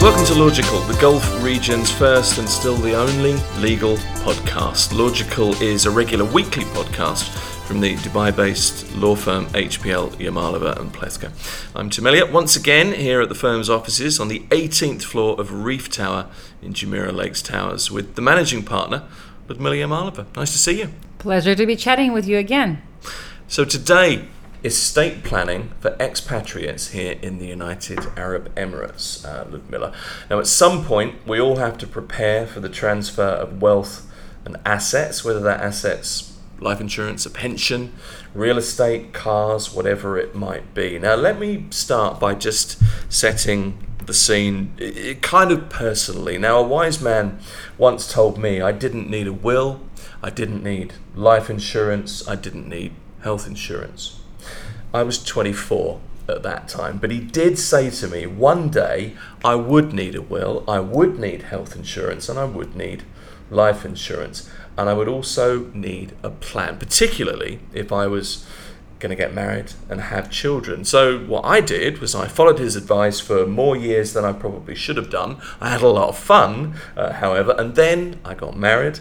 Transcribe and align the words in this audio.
Welcome 0.00 0.24
to 0.24 0.34
Logical, 0.34 0.80
the 0.80 0.98
Gulf 0.98 1.42
region's 1.42 1.92
first 1.92 2.38
and 2.38 2.48
still 2.48 2.76
the 2.76 2.94
only 2.94 3.34
legal 3.58 3.98
podcast. 4.24 4.96
Logical 4.98 5.52
is 5.62 5.84
a 5.84 5.90
regular 5.90 6.24
weekly 6.24 6.64
podcast 6.64 7.28
from 7.66 7.80
the 7.82 7.96
Dubai 7.96 8.34
based 8.34 8.96
law 8.96 9.14
firm 9.14 9.44
HPL 9.48 10.12
Yamalova 10.12 10.80
and 10.80 10.90
Plewka. 10.90 11.30
I'm 11.76 11.90
Tim 11.90 12.06
Elliott, 12.06 12.32
once 12.32 12.56
again 12.56 12.94
here 12.94 13.20
at 13.20 13.28
the 13.28 13.34
firm's 13.34 13.68
offices 13.68 14.18
on 14.18 14.28
the 14.28 14.40
18th 14.48 15.02
floor 15.02 15.38
of 15.38 15.52
Reef 15.52 15.90
Tower 15.90 16.30
in 16.62 16.72
Jumeirah 16.72 17.14
Lakes 17.14 17.42
Towers 17.42 17.90
with 17.90 18.14
the 18.14 18.22
managing 18.22 18.62
partner, 18.62 19.06
Ludmila 19.48 19.76
Yamalova. 19.76 20.34
Nice 20.34 20.52
to 20.52 20.58
see 20.58 20.78
you. 20.78 20.88
Pleasure 21.18 21.54
to 21.54 21.66
be 21.66 21.76
chatting 21.76 22.14
with 22.14 22.26
you 22.26 22.38
again. 22.38 22.80
So, 23.48 23.66
today, 23.66 24.28
estate 24.62 25.22
planning 25.24 25.72
for 25.80 25.96
expatriates 26.00 26.88
here 26.88 27.18
in 27.22 27.38
the 27.38 27.46
United 27.46 27.98
Arab 28.16 28.54
Emirates, 28.54 29.24
uh, 29.24 29.48
Ludmila. 29.50 29.92
Now, 30.28 30.38
at 30.38 30.46
some 30.46 30.84
point, 30.84 31.26
we 31.26 31.40
all 31.40 31.56
have 31.56 31.78
to 31.78 31.86
prepare 31.86 32.46
for 32.46 32.60
the 32.60 32.68
transfer 32.68 33.22
of 33.22 33.62
wealth 33.62 34.10
and 34.44 34.56
assets, 34.64 35.24
whether 35.24 35.40
that 35.40 35.60
assets 35.60 36.38
life 36.60 36.80
insurance, 36.80 37.24
a 37.24 37.30
pension, 37.30 37.92
real 38.34 38.58
estate, 38.58 39.12
cars, 39.12 39.72
whatever 39.72 40.18
it 40.18 40.34
might 40.34 40.74
be. 40.74 40.98
Now, 40.98 41.14
let 41.14 41.38
me 41.38 41.66
start 41.70 42.20
by 42.20 42.34
just 42.34 42.80
setting 43.10 43.86
the 44.04 44.14
scene 44.14 44.74
it, 44.78 45.22
kind 45.22 45.52
of 45.52 45.68
personally. 45.68 46.36
Now, 46.38 46.58
a 46.58 46.62
wise 46.62 47.00
man 47.00 47.38
once 47.78 48.12
told 48.12 48.38
me 48.38 48.60
I 48.60 48.72
didn't 48.72 49.08
need 49.08 49.26
a 49.26 49.32
will, 49.32 49.80
I 50.22 50.30
didn't 50.30 50.62
need 50.62 50.94
life 51.14 51.48
insurance, 51.48 52.26
I 52.28 52.34
didn't 52.34 52.68
need 52.68 52.92
health 53.22 53.46
insurance. 53.46 54.19
I 54.92 55.02
was 55.02 55.22
24 55.22 56.00
at 56.28 56.42
that 56.42 56.68
time, 56.68 56.98
but 56.98 57.10
he 57.10 57.20
did 57.20 57.58
say 57.58 57.90
to 57.90 58.08
me 58.08 58.26
one 58.26 58.70
day 58.70 59.14
I 59.44 59.54
would 59.54 59.92
need 59.92 60.14
a 60.14 60.22
will, 60.22 60.64
I 60.68 60.80
would 60.80 61.18
need 61.18 61.42
health 61.42 61.76
insurance, 61.76 62.28
and 62.28 62.38
I 62.38 62.44
would 62.44 62.76
need 62.76 63.04
life 63.50 63.84
insurance, 63.84 64.48
and 64.76 64.88
I 64.88 64.94
would 64.94 65.08
also 65.08 65.66
need 65.74 66.12
a 66.22 66.30
plan, 66.30 66.78
particularly 66.78 67.60
if 67.72 67.92
I 67.92 68.06
was 68.06 68.46
going 69.00 69.10
to 69.10 69.16
get 69.16 69.34
married 69.34 69.72
and 69.88 70.00
have 70.00 70.30
children. 70.30 70.84
So, 70.84 71.18
what 71.20 71.44
I 71.44 71.60
did 71.60 71.98
was 71.98 72.14
I 72.14 72.28
followed 72.28 72.58
his 72.58 72.76
advice 72.76 73.18
for 73.18 73.46
more 73.46 73.76
years 73.76 74.12
than 74.12 74.24
I 74.24 74.32
probably 74.32 74.74
should 74.74 74.96
have 74.96 75.10
done. 75.10 75.40
I 75.60 75.70
had 75.70 75.82
a 75.82 75.88
lot 75.88 76.10
of 76.10 76.18
fun, 76.18 76.74
uh, 76.96 77.14
however, 77.14 77.54
and 77.58 77.74
then 77.74 78.20
I 78.24 78.34
got 78.34 78.56
married. 78.56 79.00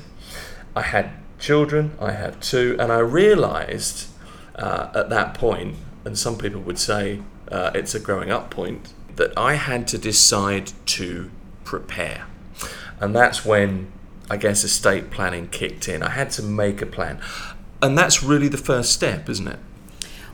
I 0.75 0.83
had 0.83 1.11
children, 1.39 1.91
I 1.99 2.11
have 2.11 2.39
two, 2.39 2.75
and 2.79 2.91
I 2.91 2.99
realized 2.99 4.08
uh, 4.59 4.91
at 4.93 5.09
that 5.09 5.33
point, 5.33 5.75
and 6.05 6.17
some 6.17 6.37
people 6.37 6.61
would 6.61 6.77
say 6.77 7.21
uh, 7.51 7.71
it's 7.73 7.95
a 7.95 7.99
growing 7.99 8.29
up 8.29 8.51
point, 8.51 8.93
that 9.15 9.33
I 9.35 9.55
had 9.55 9.87
to 9.89 9.97
decide 9.97 10.71
to 10.87 11.31
prepare. 11.63 12.25
And 12.99 13.15
that's 13.15 13.45
when 13.45 13.91
I 14.29 14.37
guess 14.37 14.63
estate 14.63 15.09
planning 15.09 15.47
kicked 15.47 15.87
in. 15.87 16.03
I 16.03 16.09
had 16.09 16.29
to 16.31 16.43
make 16.43 16.81
a 16.81 16.85
plan. 16.85 17.19
And 17.81 17.97
that's 17.97 18.21
really 18.21 18.47
the 18.47 18.57
first 18.57 18.91
step, 18.91 19.29
isn't 19.29 19.47
it? 19.47 19.59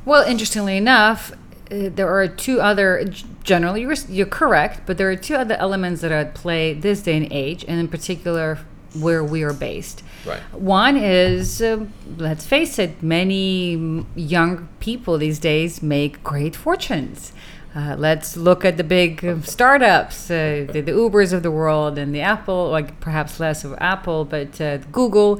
Well, 0.03 0.28
interestingly 0.28 0.78
enough, 0.78 1.31
uh, 1.72 1.90
there 1.90 2.09
are 2.09 2.28
two 2.28 2.62
other 2.62 3.06
generally 3.44 3.81
you're, 3.81 3.96
you're 4.08 4.28
correct 4.28 4.81
but 4.86 5.00
there 5.00 5.09
are 5.09 5.16
two 5.16 5.34
other 5.36 5.56
elements 5.56 6.02
that 6.02 6.12
are 6.12 6.20
at 6.20 6.36
play 6.36 6.73
this 6.73 7.02
day 7.02 7.18
and 7.18 7.28
age 7.31 7.66
and 7.68 7.80
in 7.80 7.88
particular 7.88 8.59
where 8.96 9.24
we 9.24 9.44
are 9.44 9.54
based 9.54 10.04
Right. 10.26 10.42
One 10.54 10.98
is, 10.98 11.62
uh, 11.62 11.86
let's 12.18 12.46
face 12.46 12.80
it, 12.80 13.02
many 13.04 14.06
young 14.16 14.68
people 14.80 15.18
these 15.18 15.40
days 15.40 15.84
make 15.84 16.24
great 16.24 16.56
fortunes. 16.56 17.32
Uh, 17.76 17.96
let's 17.98 18.38
look 18.38 18.64
at 18.64 18.78
the 18.78 18.84
big 18.84 19.24
uh, 19.24 19.42
startups, 19.42 20.32
uh, 20.32 20.66
the, 20.72 20.82
the, 20.82 20.94
Ubers 20.94 21.34
of 21.34 21.44
the 21.44 21.52
world, 21.52 21.98
and 21.98 22.16
the 22.16 22.22
Apple, 22.22 22.70
like 22.70 23.00
perhaps 23.02 23.40
less 23.40 23.64
of 23.66 23.75
Apple, 23.80 24.25
but 24.25 24.59
uh, 24.59 24.78
Google. 24.92 25.40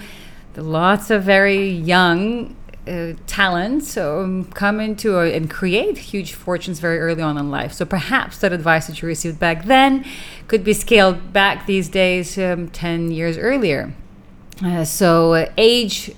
Lots 0.58 1.09
of 1.09 1.24
very 1.24 1.69
young 1.69 2.56
uh, 2.88 3.13
talents 3.28 3.97
um, 3.97 4.46
come 4.46 4.79
into 4.79 5.19
a, 5.19 5.34
and 5.34 5.50
create 5.50 5.97
huge 5.97 6.34
fortunes 6.34 6.79
very 6.79 7.00
early 7.00 7.22
on 7.22 7.38
in 7.38 7.50
life. 7.50 7.73
So 7.73 7.85
perhaps 7.85 8.38
that 8.40 8.53
advice 8.53 8.88
that 8.88 9.01
you 9.01 9.07
received 9.07 9.40
back 9.40 9.66
then 9.66 10.06
could 10.47 10.63
be 10.63 10.73
scaled 10.73 11.34
back 11.34 11.66
these 11.66 11.90
days 11.90 12.38
um, 12.38 12.69
10 12.69 13.12
years 13.12 13.38
earlier. 13.38 13.94
Uh, 14.63 14.85
so 14.85 15.34
uh, 15.34 15.51
age 15.57 16.16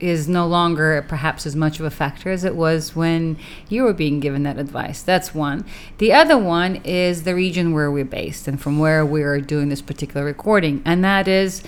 is 0.00 0.28
no 0.28 0.46
longer 0.46 1.04
perhaps 1.08 1.46
as 1.46 1.56
much 1.56 1.80
of 1.80 1.86
a 1.86 1.90
factor 1.90 2.30
as 2.30 2.44
it 2.44 2.54
was 2.54 2.94
when 2.94 3.36
you 3.68 3.82
were 3.82 3.92
being 3.92 4.20
given 4.20 4.42
that 4.44 4.58
advice. 4.58 5.02
That's 5.02 5.34
one. 5.34 5.64
The 5.98 6.12
other 6.12 6.38
one 6.38 6.76
is 6.84 7.24
the 7.24 7.34
region 7.34 7.72
where 7.72 7.90
we're 7.90 8.04
based 8.04 8.46
and 8.46 8.60
from 8.60 8.78
where 8.78 9.04
we 9.04 9.22
are 9.22 9.40
doing 9.40 9.68
this 9.68 9.82
particular 9.82 10.24
recording. 10.24 10.82
And 10.84 11.02
that 11.04 11.26
is, 11.26 11.62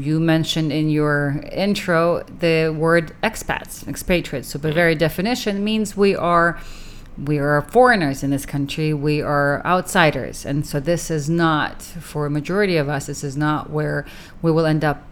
you 0.00 0.20
mentioned 0.20 0.72
in 0.72 0.90
your 0.90 1.42
intro 1.52 2.22
the 2.40 2.68
word 2.68 3.14
expats, 3.22 3.86
expatriates. 3.86 4.48
So, 4.48 4.58
by 4.58 4.70
very 4.70 4.94
definition, 4.94 5.64
means 5.64 5.96
we 5.96 6.14
are. 6.14 6.58
We 7.22 7.38
are 7.38 7.60
foreigners 7.60 8.22
in 8.22 8.30
this 8.30 8.46
country. 8.46 8.94
We 8.94 9.20
are 9.20 9.60
outsiders. 9.66 10.46
And 10.46 10.66
so, 10.66 10.80
this 10.80 11.10
is 11.10 11.28
not, 11.28 11.82
for 11.82 12.24
a 12.24 12.30
majority 12.30 12.78
of 12.78 12.88
us, 12.88 13.06
this 13.06 13.22
is 13.22 13.36
not 13.36 13.68
where 13.68 14.06
we 14.40 14.50
will 14.50 14.64
end 14.64 14.82
up 14.82 15.04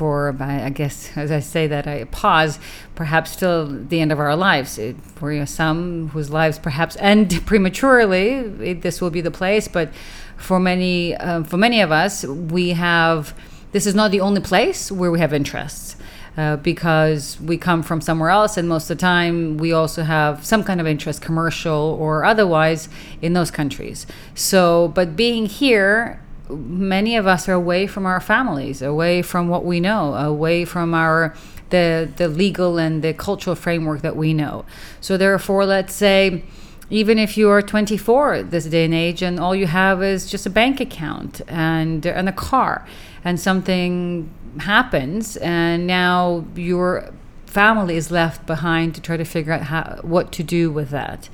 for, 0.00 0.34
I 0.40 0.70
guess, 0.70 1.10
as 1.16 1.30
I 1.30 1.40
say 1.40 1.66
that, 1.66 1.86
I 1.86 2.04
pause, 2.04 2.58
perhaps 2.94 3.36
till 3.36 3.66
the 3.66 4.00
end 4.00 4.12
of 4.12 4.18
our 4.18 4.34
lives. 4.34 4.78
For 5.16 5.32
you 5.32 5.40
know, 5.40 5.44
some 5.44 6.08
whose 6.08 6.30
lives 6.30 6.58
perhaps 6.58 6.96
end 7.00 7.42
prematurely, 7.46 8.28
it, 8.70 8.82
this 8.82 9.00
will 9.00 9.10
be 9.10 9.20
the 9.20 9.30
place. 9.30 9.68
But 9.68 9.92
for 10.36 10.58
many, 10.58 11.14
um, 11.16 11.44
for 11.44 11.56
many 11.56 11.80
of 11.80 11.92
us, 11.92 12.24
we 12.24 12.70
have. 12.70 13.34
This 13.72 13.86
is 13.86 13.94
not 13.94 14.10
the 14.10 14.20
only 14.20 14.40
place 14.40 14.90
where 14.90 15.10
we 15.10 15.20
have 15.20 15.32
interests. 15.32 15.96
Uh, 16.36 16.56
because 16.56 17.40
we 17.40 17.58
come 17.58 17.82
from 17.82 18.00
somewhere 18.00 18.30
else, 18.30 18.56
and 18.56 18.68
most 18.68 18.88
of 18.88 18.96
the 18.96 19.00
time 19.00 19.56
we 19.56 19.72
also 19.72 20.04
have 20.04 20.46
some 20.46 20.62
kind 20.62 20.80
of 20.80 20.86
interest, 20.86 21.20
commercial 21.20 21.98
or 22.00 22.24
otherwise, 22.24 22.88
in 23.20 23.32
those 23.32 23.50
countries. 23.50 24.06
So, 24.36 24.92
but 24.94 25.16
being 25.16 25.46
here 25.46 26.20
many 26.50 27.16
of 27.16 27.26
us 27.26 27.48
are 27.48 27.52
away 27.52 27.86
from 27.86 28.06
our 28.06 28.20
families, 28.20 28.82
away 28.82 29.22
from 29.22 29.48
what 29.48 29.64
we 29.64 29.80
know, 29.80 30.14
away 30.14 30.64
from 30.64 30.94
our 30.94 31.34
the 31.70 32.08
the 32.16 32.28
legal 32.28 32.78
and 32.78 33.02
the 33.02 33.14
cultural 33.14 33.56
framework 33.56 34.02
that 34.02 34.16
we 34.16 34.34
know. 34.34 34.64
So 35.00 35.16
therefore, 35.16 35.64
let's 35.64 35.94
say 35.94 36.42
even 36.90 37.18
if 37.18 37.36
you 37.36 37.48
are 37.48 37.62
24 37.62 38.42
this 38.42 38.64
day 38.64 38.84
and 38.84 38.94
age 38.94 39.22
and 39.22 39.38
all 39.38 39.54
you 39.54 39.68
have 39.68 40.02
is 40.02 40.28
just 40.28 40.44
a 40.46 40.50
bank 40.50 40.80
account 40.80 41.40
and 41.46 42.04
and 42.04 42.28
a 42.28 42.32
car 42.32 42.86
and 43.24 43.38
something 43.38 44.32
happens 44.60 45.36
and 45.38 45.86
now 45.86 46.44
your 46.54 47.12
family 47.46 47.96
is 47.96 48.10
left 48.10 48.46
behind 48.46 48.94
to 48.94 49.00
try 49.00 49.16
to 49.16 49.24
figure 49.24 49.52
out 49.52 49.62
how, 49.62 49.98
what 50.02 50.32
to 50.32 50.42
do 50.42 50.70
with 50.70 50.90
that. 50.90 51.28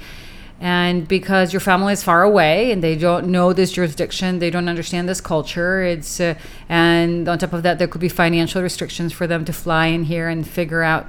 And 0.59 1.07
because 1.07 1.53
your 1.53 1.61
family 1.61 1.93
is 1.93 2.03
far 2.03 2.23
away 2.23 2.73
and 2.73 2.83
they 2.83 2.97
don't 2.97 3.27
know 3.27 3.53
this 3.53 3.73
jurisdiction 3.73 4.39
they 4.39 4.49
don't 4.49 4.69
understand 4.69 5.07
this 5.07 5.21
culture 5.21 5.83
it's 5.83 6.19
uh, 6.19 6.35
and 6.67 7.29
on 7.29 7.39
top 7.39 7.53
of 7.53 7.63
that 7.63 7.79
there 7.79 7.87
could 7.87 8.01
be 8.01 8.09
financial 8.09 8.63
restrictions 8.63 9.13
for 9.13 9.27
them 9.27 9.45
to 9.45 9.53
fly 9.53 9.87
in 9.87 10.05
here 10.05 10.29
and 10.31 10.49
figure 10.49 10.83
out 10.83 11.07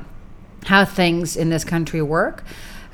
how 0.65 0.85
things 0.85 1.35
in 1.35 1.49
this 1.49 1.63
country 1.63 2.01
work. 2.01 2.43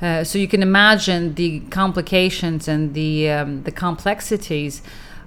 Uh, 0.00 0.24
so 0.24 0.38
you 0.38 0.48
can 0.48 0.62
imagine 0.62 1.34
the 1.34 1.60
complications 1.70 2.68
and 2.68 2.94
the 2.94 3.30
um, 3.30 3.62
the 3.62 3.72
complexities 3.72 4.82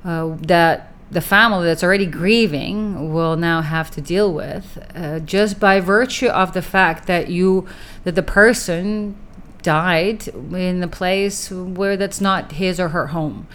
uh, 0.06 0.36
that 0.42 0.94
the 1.10 1.22
family 1.22 1.66
that's 1.66 1.84
already 1.84 2.06
grieving 2.06 3.14
will 3.14 3.38
now 3.38 3.62
have 3.62 3.90
to 3.92 4.02
deal 4.02 4.34
with 4.34 4.78
uh, 4.94 5.20
just 5.20 5.60
by 5.60 5.80
virtue 5.80 6.28
of 6.28 6.54
the 6.54 6.62
fact 6.62 7.08
that 7.08 7.30
you 7.30 7.68
that 8.04 8.16
the 8.16 8.24
person 8.24 9.16
died 9.62 10.28
in 10.28 10.80
the 10.80 10.88
place 10.88 11.50
where 11.52 11.98
that's 11.98 12.22
not 12.22 12.54
his 12.54 12.80
or 12.80 12.90
her 12.90 13.08
home. 13.08 13.48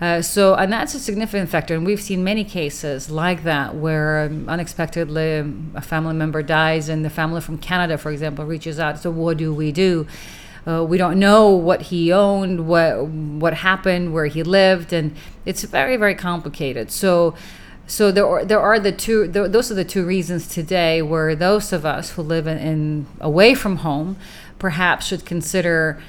Uh, 0.00 0.22
so, 0.22 0.54
and 0.54 0.72
that's 0.72 0.94
a 0.94 0.98
significant 0.98 1.50
factor. 1.50 1.74
And 1.74 1.84
we've 1.84 2.00
seen 2.00 2.22
many 2.22 2.44
cases 2.44 3.10
like 3.10 3.42
that 3.42 3.74
where 3.74 4.26
um, 4.26 4.48
unexpectedly 4.48 5.38
um, 5.38 5.72
a 5.74 5.80
family 5.80 6.14
member 6.14 6.42
dies, 6.42 6.88
and 6.88 7.04
the 7.04 7.10
family 7.10 7.40
from 7.40 7.58
Canada, 7.58 7.98
for 7.98 8.12
example, 8.12 8.44
reaches 8.44 8.78
out. 8.78 9.00
So, 9.00 9.10
what 9.10 9.38
do 9.38 9.52
we 9.52 9.72
do? 9.72 10.06
Uh, 10.66 10.84
we 10.84 10.98
don't 10.98 11.18
know 11.18 11.50
what 11.50 11.82
he 11.82 12.12
owned, 12.12 12.66
what 12.66 13.06
what 13.06 13.54
happened, 13.54 14.12
where 14.12 14.26
he 14.26 14.42
lived, 14.42 14.92
and 14.92 15.14
it's 15.44 15.62
very 15.64 15.96
very 15.96 16.14
complicated. 16.14 16.90
So, 16.90 17.34
so 17.86 18.12
there 18.12 18.26
are, 18.26 18.44
there 18.44 18.60
are 18.60 18.78
the 18.78 18.92
two 18.92 19.28
those 19.28 19.70
are 19.70 19.74
the 19.74 19.84
two 19.84 20.04
reasons 20.04 20.48
today 20.48 21.02
where 21.02 21.34
those 21.34 21.72
of 21.72 21.86
us 21.86 22.10
who 22.10 22.22
live 22.22 22.46
in, 22.46 22.58
in 22.58 23.06
away 23.20 23.54
from 23.54 23.78
home 23.78 24.16
perhaps 24.58 25.06
should 25.06 25.24
consider 25.24 26.00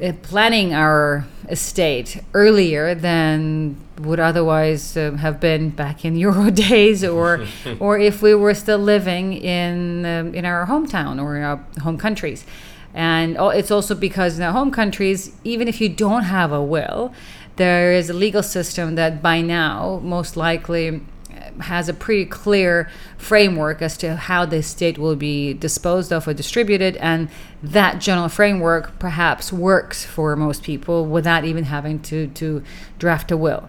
uh, 0.00 0.12
planning 0.22 0.72
our 0.72 1.26
estate 1.48 2.22
earlier 2.32 2.94
than 2.94 3.76
would 3.98 4.20
otherwise 4.20 4.96
uh, 4.96 5.12
have 5.12 5.40
been 5.40 5.70
back 5.70 6.04
in 6.04 6.16
Euro 6.16 6.50
days, 6.68 7.04
or 7.04 7.44
or 7.80 7.98
if 7.98 8.22
we 8.22 8.34
were 8.34 8.54
still 8.54 8.78
living 8.78 9.32
in 9.32 10.06
um, 10.06 10.34
in 10.34 10.44
our 10.44 10.66
hometown 10.66 11.20
or 11.20 11.38
our 11.38 11.56
home 11.82 11.98
countries. 11.98 12.44
And 12.94 13.36
it's 13.40 13.72
also 13.72 13.94
because 13.96 14.34
in 14.34 14.40
their 14.40 14.52
home 14.52 14.70
countries, 14.70 15.32
even 15.42 15.66
if 15.66 15.80
you 15.80 15.88
don't 15.88 16.22
have 16.22 16.52
a 16.52 16.62
will, 16.62 17.12
there 17.56 17.92
is 17.92 18.08
a 18.08 18.14
legal 18.14 18.42
system 18.42 18.94
that 18.94 19.20
by 19.20 19.40
now 19.40 20.00
most 20.02 20.36
likely 20.36 20.88
uh, 21.30 21.62
has 21.62 21.88
a 21.88 21.94
pretty 21.94 22.24
clear 22.24 22.88
framework 23.18 23.82
as 23.82 23.96
to 23.98 24.14
how 24.16 24.46
the 24.46 24.56
estate 24.56 24.96
will 24.96 25.16
be 25.16 25.54
disposed 25.54 26.12
of 26.12 26.28
or 26.28 26.34
distributed, 26.34 26.96
and 26.98 27.28
that 27.62 28.00
general 28.00 28.28
framework 28.28 28.98
perhaps 29.00 29.52
works 29.52 30.04
for 30.04 30.36
most 30.36 30.62
people 30.62 31.04
without 31.04 31.44
even 31.44 31.64
having 31.64 32.00
to, 32.00 32.28
to 32.28 32.62
draft 32.98 33.30
a 33.32 33.36
will. 33.36 33.68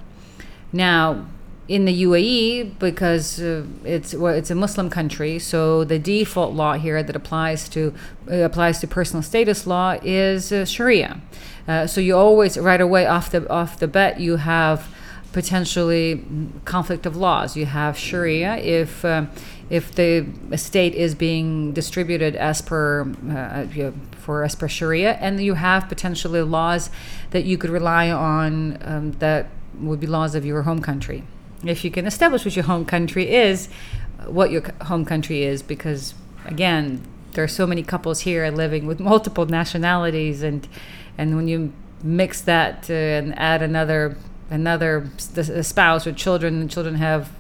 Now, 0.71 1.25
in 1.67 1.85
the 1.85 2.03
UAE, 2.03 2.77
because 2.77 3.41
uh, 3.41 3.65
it's 3.83 4.13
well, 4.13 4.33
it's 4.33 4.51
a 4.51 4.55
Muslim 4.55 4.89
country, 4.89 5.39
so 5.39 5.83
the 5.83 5.97
default 5.97 6.53
law 6.53 6.73
here 6.73 7.01
that 7.01 7.15
applies 7.15 7.67
to 7.69 7.93
uh, 8.29 8.35
applies 8.37 8.79
to 8.79 8.87
personal 8.87 9.23
status 9.23 9.65
law 9.65 9.97
is 10.03 10.51
uh, 10.51 10.65
Sharia. 10.65 11.21
Uh, 11.67 11.87
so 11.87 11.99
you 11.99 12.15
always 12.15 12.57
right 12.57 12.81
away 12.81 13.07
off 13.07 13.31
the 13.31 13.49
off 13.49 13.79
the 13.79 13.87
bat 13.87 14.19
you 14.19 14.35
have 14.35 14.87
potentially 15.33 16.23
conflict 16.63 17.05
of 17.05 17.17
laws. 17.17 17.57
You 17.57 17.65
have 17.65 17.97
Sharia 17.97 18.57
if 18.57 19.03
um, 19.03 19.31
if 19.69 19.93
the 19.95 20.27
estate 20.51 20.93
is 20.93 21.15
being 21.15 21.73
distributed 21.73 22.35
as 22.35 22.61
per 22.61 23.11
uh, 23.31 23.91
for 24.11 24.43
as 24.43 24.53
per 24.53 24.67
Sharia, 24.67 25.13
and 25.13 25.43
you 25.43 25.55
have 25.55 25.89
potentially 25.89 26.41
laws 26.43 26.91
that 27.31 27.45
you 27.45 27.57
could 27.57 27.71
rely 27.71 28.11
on 28.11 28.77
um, 28.81 29.11
that 29.13 29.47
would 29.79 29.99
be 29.99 30.07
laws 30.07 30.35
of 30.35 30.45
your 30.45 30.61
home 30.61 30.79
country. 30.79 31.23
If 31.65 31.83
you 31.83 31.91
can 31.91 32.05
establish 32.05 32.45
what 32.45 32.55
your 32.55 32.65
home 32.65 32.85
country 32.85 33.33
is, 33.33 33.69
what 34.25 34.51
your 34.51 34.63
home 34.83 35.05
country 35.05 35.43
is, 35.43 35.61
because 35.61 36.13
again, 36.45 37.01
there 37.33 37.43
are 37.43 37.49
so 37.49 37.67
many 37.67 37.83
couples 37.83 38.21
here 38.21 38.49
living 38.49 38.85
with 38.87 38.99
multiple 38.99 39.45
nationalities, 39.45 40.41
and 40.41 40.67
and 41.17 41.35
when 41.35 41.47
you 41.47 41.73
mix 42.03 42.41
that 42.41 42.89
uh, 42.89 42.93
and 42.93 43.37
add 43.37 43.61
another 43.61 44.17
another 44.49 45.09
spouse 45.17 46.07
or 46.07 46.13
children, 46.13 46.61
and 46.61 46.71
children 46.71 46.95
have 46.95 47.31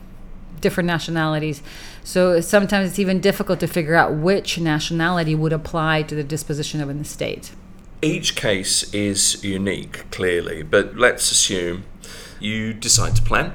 different 0.61 0.87
nationalities. 0.87 1.61
So 2.03 2.41
sometimes 2.41 2.89
it's 2.89 2.99
even 2.99 3.19
difficult 3.19 3.59
to 3.59 3.67
figure 3.67 3.95
out 3.95 4.15
which 4.15 4.59
nationality 4.59 5.35
would 5.35 5.53
apply 5.53 6.03
to 6.03 6.15
the 6.15 6.23
disposition 6.23 6.81
of 6.81 6.89
an 6.89 6.99
estate. 6.99 7.51
Each 8.01 8.35
case 8.35 8.93
is 8.93 9.43
unique, 9.43 10.09
clearly, 10.11 10.63
but 10.63 10.97
let's 10.97 11.31
assume 11.31 11.85
you 12.39 12.73
decide 12.73 13.15
to 13.15 13.21
plan. 13.21 13.53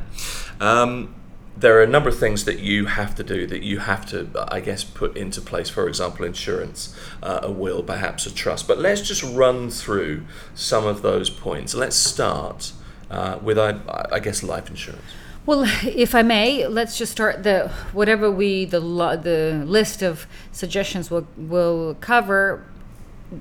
Um, 0.61 1.15
there 1.57 1.79
are 1.79 1.83
a 1.83 1.87
number 1.87 2.09
of 2.09 2.19
things 2.19 2.45
that 2.45 2.61
you 2.61 2.87
have 2.87 3.15
to 3.17 3.25
do 3.25 3.47
that 3.47 3.62
you 3.62 3.81
have 3.81 4.07
to, 4.07 4.29
I 4.49 4.61
guess, 4.61 4.85
put 4.85 5.17
into 5.17 5.41
place. 5.41 5.69
For 5.69 5.89
example, 5.89 6.25
insurance, 6.25 6.97
uh, 7.23 7.41
a 7.43 7.51
will, 7.51 7.83
perhaps 7.83 8.27
a 8.27 8.35
trust. 8.35 8.69
But 8.69 8.79
let's 8.79 9.03
just 9.03 9.23
run 9.23 9.71
through 9.71 10.25
some 10.55 10.87
of 10.87 11.03
those 11.03 11.29
points. 11.29 11.75
Let's 11.75 11.97
start 11.97 12.73
uh, 13.11 13.39
with, 13.43 13.59
I, 13.59 13.81
I 14.12 14.21
guess, 14.21 14.43
life 14.43 14.71
insurance. 14.71 15.03
Well, 15.47 15.65
if 15.85 16.15
I 16.15 16.23
may, 16.23 16.67
let's 16.67 16.97
just 16.97 17.12
start 17.12 17.43
the 17.43 17.69
whatever 17.93 18.31
we 18.31 18.67
the 18.67 18.81
the 18.81 19.65
list 19.67 20.03
of 20.03 20.27
suggestions 20.53 21.11
will 21.11 21.27
will 21.37 21.97
cover 22.01 22.65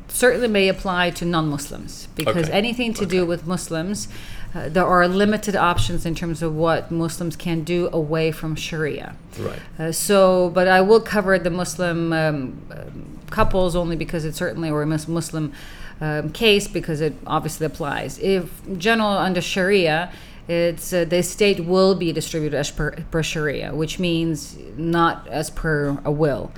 certainly 0.08 0.48
may 0.48 0.68
apply 0.68 1.10
to 1.12 1.26
non-Muslims 1.26 2.08
because 2.16 2.46
Okay. 2.46 2.58
anything 2.58 2.94
to 2.94 3.06
do 3.06 3.26
with 3.26 3.48
Muslims, 3.48 4.08
uh, 4.54 4.70
there 4.70 4.86
are 4.86 5.08
limited 5.08 5.56
options 5.56 6.06
in 6.06 6.16
terms 6.16 6.42
of 6.42 6.56
what 6.56 6.90
Muslims 6.92 7.36
can 7.36 7.64
do 7.64 7.90
away 7.92 8.32
from 8.32 8.56
Sharia. 8.56 9.16
Right. 9.40 9.60
Uh, 9.78 9.92
so, 9.92 10.50
but 10.50 10.68
I 10.68 10.82
will 10.82 11.02
cover 11.02 11.38
the 11.38 11.50
Muslim 11.50 12.14
um, 12.14 12.62
um, 12.72 13.20
couples 13.30 13.76
only 13.76 13.96
because 13.96 14.26
it 14.26 14.36
certainly, 14.36 14.70
or 14.70 14.82
a 14.82 14.86
Muslim 14.88 15.54
um, 16.02 16.32
case 16.32 16.68
because 16.68 17.02
it 17.02 17.14
obviously 17.28 17.66
applies. 17.66 18.18
If 18.20 18.50
general 18.78 19.10
under 19.10 19.42
Sharia, 19.42 20.12
it's 20.50 20.92
uh, 20.92 21.06
the 21.06 21.18
estate 21.18 21.64
will 21.66 21.94
be 21.94 22.12
distributed 22.12 22.58
as 22.58 22.72
per, 22.72 22.92
per 23.12 23.22
Sharia, 23.22 23.76
which 23.76 24.00
means 24.00 24.58
not 24.76 25.28
as 25.28 25.52
per 25.52 26.02
a 26.04 26.12
will. 26.12 26.52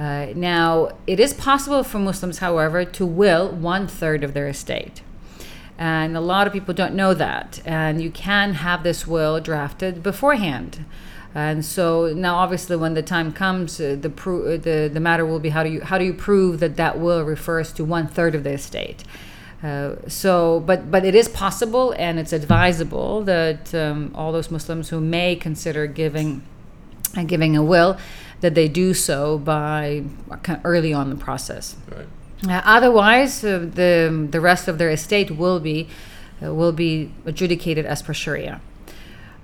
Uh, 0.00 0.28
now, 0.34 0.96
it 1.06 1.20
is 1.20 1.32
possible 1.32 1.84
for 1.84 2.00
Muslims, 2.00 2.38
however, 2.38 2.84
to 2.84 3.06
will 3.06 3.48
one 3.50 3.86
third 3.86 4.24
of 4.24 4.34
their 4.34 4.48
estate. 4.48 5.02
And 5.78 6.16
a 6.16 6.20
lot 6.20 6.46
of 6.46 6.52
people 6.52 6.74
don't 6.74 6.94
know 6.94 7.14
that. 7.14 7.60
And 7.64 8.02
you 8.02 8.10
can 8.10 8.54
have 8.54 8.82
this 8.82 9.06
will 9.06 9.40
drafted 9.40 10.02
beforehand. 10.02 10.84
And 11.32 11.64
so 11.64 12.14
now, 12.14 12.36
obviously, 12.36 12.76
when 12.76 12.94
the 12.94 13.02
time 13.02 13.32
comes, 13.32 13.78
uh, 13.78 13.96
the, 14.00 14.08
pro- 14.08 14.54
uh, 14.54 14.56
the 14.56 14.90
the 14.92 15.00
matter 15.00 15.26
will 15.26 15.38
be 15.38 15.50
how 15.50 15.62
do 15.62 15.70
you 15.70 15.82
how 15.82 15.98
do 15.98 16.04
you 16.04 16.14
prove 16.14 16.60
that 16.60 16.76
that 16.76 16.98
will 16.98 17.22
refers 17.22 17.72
to 17.74 17.84
one 17.84 18.08
third 18.08 18.34
of 18.34 18.42
the 18.42 18.52
estate? 18.52 19.04
Uh, 19.62 19.96
so, 20.06 20.60
but 20.60 20.90
but 20.90 21.04
it 21.04 21.14
is 21.14 21.28
possible, 21.28 21.94
and 21.98 22.18
it's 22.18 22.32
advisable 22.32 23.22
that 23.24 23.74
um, 23.74 24.12
all 24.14 24.30
those 24.30 24.50
Muslims 24.50 24.90
who 24.90 25.00
may 25.00 25.34
consider 25.34 25.86
giving 25.86 26.42
uh, 27.16 27.22
giving 27.22 27.56
a 27.56 27.62
will, 27.62 27.96
that 28.42 28.54
they 28.54 28.68
do 28.68 28.92
so 28.92 29.38
by 29.38 30.04
kind 30.42 30.58
of 30.58 30.64
early 30.64 30.92
on 30.92 31.10
in 31.10 31.18
the 31.18 31.24
process. 31.24 31.76
Right. 31.90 32.06
Uh, 32.46 32.60
otherwise, 32.64 33.42
uh, 33.42 33.58
the 33.58 34.28
the 34.30 34.40
rest 34.40 34.68
of 34.68 34.76
their 34.76 34.90
estate 34.90 35.30
will 35.30 35.58
be 35.58 35.88
uh, 36.42 36.52
will 36.52 36.72
be 36.72 37.10
adjudicated 37.24 37.86
as 37.86 38.02
per 38.02 38.12
Sharia. 38.12 38.60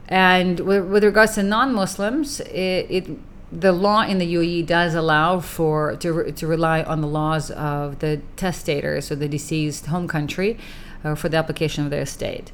And 0.09 0.61
with, 0.61 0.85
with 0.91 1.05
regards 1.05 1.37
to 1.37 1.43
non-Muslims, 1.43 2.41
it, 2.41 2.87
it 2.91 3.19
the 3.53 3.73
law 3.73 4.03
in 4.03 4.19
the 4.19 4.35
UAE 4.35 4.67
does 4.67 4.95
allow 4.95 5.39
for 5.39 5.97
to, 5.97 6.33
to 6.33 6.47
rely 6.47 6.83
on 6.83 7.03
the 7.03 7.07
laws 7.07 7.51
of 7.51 7.99
the 7.99 8.21
testator, 8.37 9.01
so 9.01 9.15
the 9.15 9.29
deceased 9.29 9.87
home 9.87 10.09
country, 10.09 10.59
uh, 11.05 11.15
for 11.15 11.29
the 11.29 11.37
application 11.37 11.85
of 11.85 11.91
their 11.91 12.03
estate. 12.03 12.51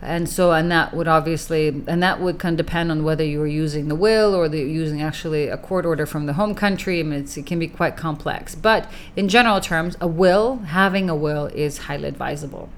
And 0.00 0.28
so, 0.28 0.52
and 0.52 0.70
that 0.70 0.94
would 0.94 1.08
obviously, 1.08 1.68
and 1.68 2.02
that 2.02 2.20
would 2.20 2.38
kind 2.38 2.58
of 2.58 2.64
depend 2.64 2.92
on 2.92 3.02
whether 3.02 3.24
you 3.24 3.40
were 3.40 3.48
using 3.48 3.88
the 3.88 3.96
will 3.96 4.34
or 4.34 4.48
the, 4.48 4.60
using 4.60 5.02
actually 5.02 5.48
a 5.48 5.58
court 5.58 5.84
order 5.84 6.06
from 6.06 6.26
the 6.26 6.34
home 6.34 6.54
country. 6.54 7.00
I 7.00 7.02
mean, 7.02 7.24
it 7.24 7.46
can 7.46 7.58
be 7.58 7.66
quite 7.66 7.96
complex. 7.96 8.54
But 8.54 8.88
in 9.16 9.28
general 9.28 9.60
terms, 9.60 9.96
a 10.00 10.06
will, 10.06 10.58
having 10.58 11.10
a 11.10 11.16
will, 11.16 11.46
is 11.46 11.78
highly 11.78 12.08
advisable. 12.08 12.68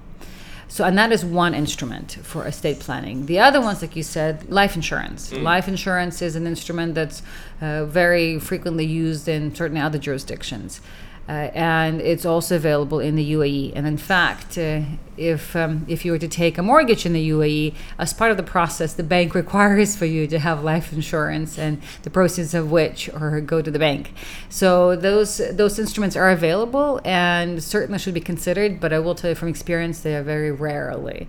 So, 0.71 0.85
and 0.85 0.97
that 0.97 1.11
is 1.11 1.25
one 1.25 1.53
instrument 1.53 2.13
for 2.23 2.47
estate 2.47 2.79
planning. 2.79 3.27
The 3.27 3.41
other 3.41 3.61
ones, 3.61 3.83
like 3.83 3.97
you 3.97 4.05
said, 4.05 4.49
life 4.49 4.77
insurance. 4.77 5.33
Life 5.33 5.67
insurance 5.67 6.23
is 6.23 6.37
an 6.37 6.47
instrument 6.47 6.95
that's 6.95 7.23
uh, 7.61 7.87
very 7.87 8.39
frequently 8.39 8.85
used 8.87 9.27
in 9.27 9.53
certain 9.53 9.77
other 9.79 9.99
jurisdictions. 9.99 10.81
Uh, 11.31 11.49
and 11.55 12.01
it's 12.01 12.27
also 12.27 12.57
available 12.57 12.99
in 12.99 13.15
the 13.15 13.33
UAE. 13.35 13.71
And 13.77 13.87
in 13.87 13.97
fact, 13.97 14.59
uh, 14.59 14.81
if 15.17 15.55
um, 15.55 15.87
if 15.87 16.05
you 16.05 16.11
were 16.11 16.19
to 16.19 16.27
take 16.27 16.59
a 16.59 16.63
mortgage 16.63 17.07
in 17.07 17.13
the 17.13 17.31
UAE, 17.31 17.73
as 18.01 18.13
part 18.13 18.33
of 18.33 18.37
the 18.37 18.43
process, 18.43 18.95
the 18.95 19.05
bank 19.05 19.33
requires 19.43 19.95
for 19.95 20.07
you 20.07 20.27
to 20.27 20.41
have 20.41 20.65
life 20.65 20.93
insurance, 20.93 21.57
and 21.57 21.81
the 22.03 22.11
proceeds 22.11 22.53
of 22.53 22.73
which 22.73 23.09
or 23.11 23.41
go 23.41 23.63
to 23.63 23.71
the 23.71 23.79
bank. 23.79 24.13
So 24.49 24.97
those 24.97 25.41
those 25.53 25.79
instruments 25.79 26.17
are 26.17 26.31
available 26.31 27.01
and 27.05 27.63
certainly 27.63 28.01
should 28.01 28.15
be 28.15 28.21
considered. 28.21 28.81
But 28.81 28.93
I 28.93 28.99
will 28.99 29.15
tell 29.15 29.31
you 29.31 29.37
from 29.37 29.51
experience, 29.51 30.01
they 30.01 30.17
are 30.17 30.25
very 30.25 30.51
rarely 30.51 31.29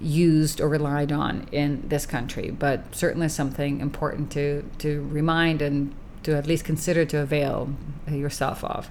used 0.00 0.60
or 0.60 0.68
relied 0.68 1.12
on 1.12 1.46
in 1.52 1.88
this 1.88 2.04
country. 2.04 2.50
But 2.50 2.96
certainly 2.96 3.28
something 3.28 3.78
important 3.78 4.32
to 4.32 4.64
to 4.78 5.06
remind 5.08 5.62
and 5.62 5.94
to 6.24 6.36
at 6.36 6.48
least 6.48 6.64
consider 6.64 7.04
to 7.04 7.18
avail 7.18 7.72
yourself 8.10 8.64
of. 8.64 8.90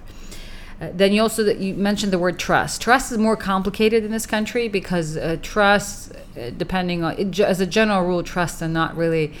Uh, 0.80 0.90
then 0.92 1.12
you 1.12 1.22
also 1.22 1.44
you 1.44 1.74
mentioned 1.74 2.12
the 2.12 2.18
word 2.18 2.38
trust. 2.38 2.82
Trust 2.82 3.10
is 3.10 3.18
more 3.18 3.36
complicated 3.36 4.04
in 4.04 4.10
this 4.10 4.26
country 4.26 4.68
because 4.68 5.16
uh, 5.16 5.38
trust, 5.40 6.12
uh, 6.38 6.50
depending 6.50 7.02
on 7.02 7.34
as 7.40 7.60
a 7.60 7.66
general 7.66 8.04
rule, 8.04 8.22
trusts 8.22 8.60
are 8.60 8.68
not 8.68 8.94
really 8.96 9.32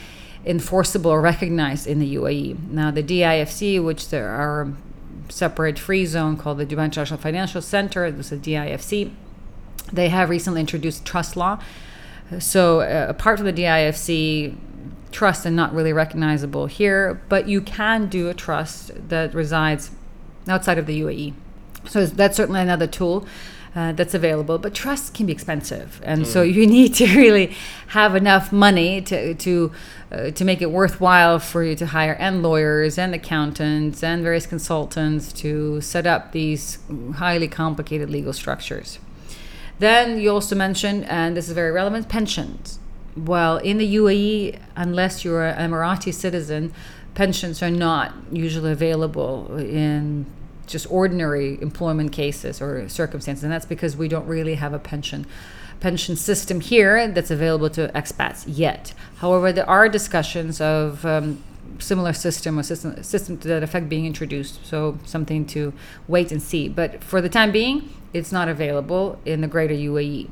enforceable 0.46 1.10
or 1.10 1.20
recognized 1.20 1.86
in 1.86 1.98
the 1.98 2.14
UAE. 2.14 2.70
Now 2.70 2.90
the 2.90 3.02
DIFC, 3.02 3.84
which 3.84 4.08
there 4.08 4.28
are 4.28 4.72
separate 5.28 5.78
free 5.78 6.06
zone 6.06 6.36
called 6.36 6.58
the 6.58 6.66
Dubai 6.66 6.84
International 6.84 7.18
Financial 7.18 7.60
Center, 7.60 8.10
this 8.10 8.32
is 8.32 8.40
DIFC. 8.40 9.12
They 9.92 10.08
have 10.08 10.30
recently 10.30 10.60
introduced 10.60 11.04
trust 11.04 11.36
law. 11.36 11.60
So 12.38 12.80
uh, 12.80 13.06
apart 13.08 13.38
from 13.38 13.46
the 13.46 13.52
DIFC, 13.52 14.56
trust 15.12 15.46
are 15.46 15.50
not 15.50 15.74
really 15.74 15.92
recognizable 15.92 16.66
here, 16.66 17.20
but 17.28 17.46
you 17.46 17.60
can 17.60 18.06
do 18.08 18.28
a 18.28 18.34
trust 18.34 18.90
that 19.08 19.34
resides 19.34 19.90
outside 20.48 20.78
of 20.78 20.86
the 20.86 21.00
UAE. 21.00 21.34
So 21.88 22.06
that's 22.06 22.36
certainly 22.36 22.60
another 22.60 22.86
tool 22.86 23.26
uh, 23.76 23.92
that's 23.92 24.14
available. 24.14 24.58
But 24.58 24.74
trusts 24.74 25.10
can 25.10 25.26
be 25.26 25.32
expensive, 25.32 26.00
and 26.04 26.26
so 26.26 26.42
you 26.56 26.66
need 26.66 26.94
to 26.94 27.06
really 27.16 27.54
have 27.88 28.16
enough 28.16 28.50
money 28.50 29.02
to 29.02 29.34
to 29.34 29.72
uh, 30.10 30.30
to 30.30 30.44
make 30.44 30.62
it 30.62 30.70
worthwhile 30.70 31.38
for 31.38 31.62
you 31.62 31.76
to 31.76 31.86
hire 31.86 32.14
and 32.14 32.42
lawyers 32.42 32.98
and 32.98 33.14
accountants 33.14 34.02
and 34.02 34.22
various 34.22 34.46
consultants 34.46 35.32
to 35.34 35.80
set 35.80 36.06
up 36.06 36.32
these 36.32 36.78
highly 37.16 37.48
complicated 37.48 38.10
legal 38.10 38.32
structures. 38.32 38.98
Then 39.78 40.18
you 40.18 40.30
also 40.30 40.56
mentioned, 40.56 41.04
and 41.04 41.36
this 41.36 41.48
is 41.48 41.54
very 41.54 41.70
relevant, 41.70 42.08
pensions. 42.08 42.78
Well, 43.14 43.58
in 43.58 43.78
the 43.78 43.94
UAE, 43.96 44.58
unless 44.74 45.24
you're 45.24 45.44
an 45.44 45.70
Emirati 45.70 46.12
citizen, 46.12 46.72
pensions 47.14 47.62
are 47.62 47.70
not 47.70 48.14
usually 48.30 48.72
available 48.72 49.56
in 49.56 50.26
just 50.66 50.90
ordinary 50.90 51.60
employment 51.60 52.12
cases 52.12 52.60
or 52.60 52.88
circumstances, 52.88 53.44
and 53.44 53.52
that's 53.52 53.66
because 53.66 53.96
we 53.96 54.08
don't 54.08 54.26
really 54.26 54.54
have 54.54 54.72
a 54.72 54.78
pension 54.78 55.26
pension 55.78 56.16
system 56.16 56.60
here 56.60 57.06
that's 57.08 57.30
available 57.30 57.68
to 57.68 57.88
expats 57.88 58.44
yet. 58.46 58.94
However, 59.16 59.52
there 59.52 59.68
are 59.68 59.90
discussions 59.90 60.58
of 60.58 61.04
um, 61.04 61.42
similar 61.78 62.12
system 62.12 62.58
or 62.58 62.62
system, 62.62 63.02
system 63.02 63.38
to 63.38 63.48
that 63.48 63.62
effect 63.62 63.88
being 63.88 64.06
introduced. 64.06 64.64
So 64.64 64.98
something 65.04 65.46
to 65.48 65.72
wait 66.08 66.32
and 66.32 66.42
see. 66.42 66.68
But 66.68 67.02
for 67.04 67.20
the 67.20 67.28
time 67.28 67.52
being, 67.52 67.90
it's 68.12 68.32
not 68.32 68.48
available 68.48 69.20
in 69.24 69.40
the 69.40 69.48
greater 69.48 69.74
UAE. 69.74 70.30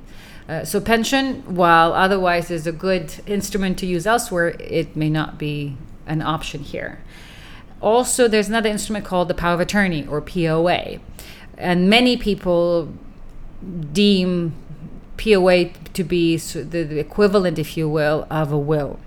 Uh, 0.48 0.64
so 0.64 0.80
pension, 0.80 1.42
while 1.54 1.92
otherwise 1.92 2.50
is 2.50 2.66
a 2.66 2.72
good 2.72 3.14
instrument 3.26 3.78
to 3.78 3.86
use 3.86 4.06
elsewhere, 4.06 4.48
it 4.60 4.94
may 4.94 5.08
not 5.08 5.38
be 5.38 5.76
an 6.06 6.20
option 6.20 6.60
here. 6.60 7.00
Also, 7.84 8.26
there's 8.28 8.48
another 8.48 8.70
instrument 8.70 9.04
called 9.04 9.28
the 9.28 9.34
power 9.34 9.52
of 9.52 9.60
attorney 9.60 10.06
or 10.06 10.22
POA, 10.22 11.00
and 11.58 11.90
many 11.90 12.16
people 12.16 12.90
deem 13.92 14.54
POA 15.18 15.66
to 15.92 16.02
be 16.02 16.38
the 16.38 16.98
equivalent, 16.98 17.58
if 17.58 17.76
you 17.76 17.86
will, 17.86 18.26
of 18.30 18.50
a 18.50 18.58
will. 18.58 18.98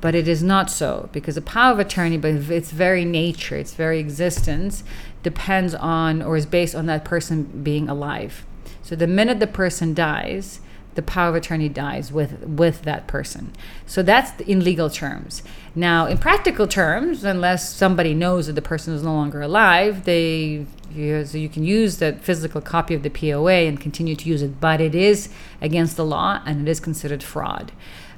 But 0.00 0.14
it 0.14 0.26
is 0.26 0.42
not 0.42 0.70
so 0.70 1.10
because 1.12 1.34
the 1.34 1.42
power 1.42 1.72
of 1.72 1.78
attorney 1.78 2.16
by 2.16 2.28
its 2.28 2.70
very 2.70 3.04
nature 3.04 3.56
its 3.56 3.74
very 3.74 3.98
existence 3.98 4.84
depends 5.22 5.74
on 5.74 6.22
or 6.22 6.38
is 6.38 6.46
based 6.46 6.74
on 6.74 6.86
that 6.86 7.04
person 7.04 7.62
being 7.62 7.90
alive. 7.90 8.46
So 8.80 8.96
the 8.96 9.06
minute 9.06 9.38
the 9.38 9.46
person 9.46 9.92
dies 9.92 10.60
the 10.94 11.02
power 11.02 11.28
of 11.28 11.34
attorney 11.34 11.68
dies 11.68 12.12
with 12.12 12.42
with 12.44 12.82
that 12.82 13.06
person. 13.06 13.52
So 13.86 14.02
that's 14.02 14.40
in 14.42 14.64
legal 14.64 14.90
terms. 14.90 15.42
Now 15.74 16.06
in 16.06 16.18
practical 16.18 16.66
terms 16.66 17.24
unless 17.24 17.72
somebody 17.72 18.14
knows 18.14 18.46
that 18.46 18.54
the 18.54 18.62
person 18.62 18.94
is 18.94 19.02
no 19.02 19.14
longer 19.14 19.40
alive 19.40 20.04
they 20.04 20.66
you, 20.92 21.24
so 21.26 21.36
you 21.36 21.50
can 21.50 21.64
use 21.64 21.98
that 21.98 22.22
physical 22.22 22.60
copy 22.60 22.94
of 22.94 23.02
the 23.02 23.10
POA 23.10 23.68
and 23.68 23.78
continue 23.80 24.16
to 24.16 24.28
use 24.28 24.42
it 24.42 24.60
but 24.60 24.80
it 24.80 24.94
is 24.94 25.28
against 25.60 25.96
the 25.96 26.04
law 26.04 26.42
and 26.46 26.66
it 26.66 26.70
is 26.70 26.80
considered 26.80 27.22
fraud. 27.22 27.72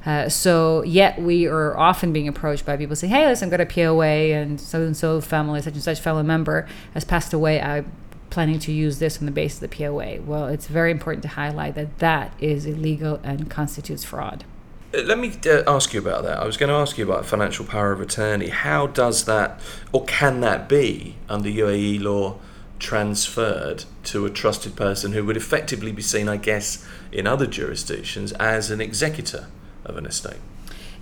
Uh, 0.06 0.28
so 0.28 0.82
yet 0.84 1.20
we 1.20 1.46
are 1.46 1.76
often 1.76 2.12
being 2.12 2.26
approached 2.26 2.64
by 2.64 2.76
people 2.76 2.96
saying, 2.96 3.12
"Hey, 3.12 3.26
listen, 3.26 3.46
I've 3.46 3.50
got 3.50 3.60
a 3.60 3.66
POA, 3.66 4.32
and 4.32 4.58
so 4.58 4.80
and 4.80 4.96
so 4.96 5.20
family, 5.20 5.60
such 5.60 5.74
and 5.74 5.82
such 5.82 6.00
fellow 6.00 6.22
member 6.22 6.66
has 6.94 7.04
passed 7.04 7.34
away. 7.34 7.60
I'm 7.60 7.92
planning 8.30 8.58
to 8.60 8.72
use 8.72 8.98
this 8.98 9.18
on 9.18 9.26
the 9.26 9.32
basis 9.32 9.62
of 9.62 9.70
the 9.70 9.76
POA." 9.76 10.22
Well, 10.22 10.46
it's 10.46 10.66
very 10.66 10.90
important 10.90 11.22
to 11.24 11.28
highlight 11.30 11.74
that 11.74 11.98
that 11.98 12.32
is 12.40 12.66
illegal 12.66 13.20
and 13.22 13.50
constitutes 13.50 14.04
fraud. 14.04 14.44
Uh, 14.94 15.02
let 15.02 15.18
me 15.18 15.32
uh, 15.46 15.62
ask 15.66 15.92
you 15.92 16.00
about 16.00 16.24
that. 16.24 16.38
I 16.38 16.46
was 16.46 16.56
going 16.56 16.70
to 16.70 16.76
ask 16.76 16.96
you 16.96 17.04
about 17.04 17.26
financial 17.26 17.64
power 17.64 17.92
of 17.92 18.00
attorney. 18.00 18.48
How 18.48 18.86
does 18.86 19.24
that, 19.26 19.60
or 19.92 20.04
can 20.04 20.40
that 20.40 20.68
be, 20.68 21.16
under 21.28 21.48
UAE 21.48 22.02
law, 22.02 22.36
transferred 22.78 23.84
to 24.04 24.24
a 24.24 24.30
trusted 24.30 24.74
person 24.74 25.12
who 25.12 25.24
would 25.26 25.36
effectively 25.36 25.92
be 25.92 26.02
seen, 26.02 26.28
I 26.28 26.38
guess, 26.38 26.86
in 27.12 27.26
other 27.26 27.46
jurisdictions 27.46 28.32
as 28.32 28.70
an 28.70 28.80
executor? 28.80 29.48
of 29.84 29.96
an 29.96 30.06
estate? 30.06 30.38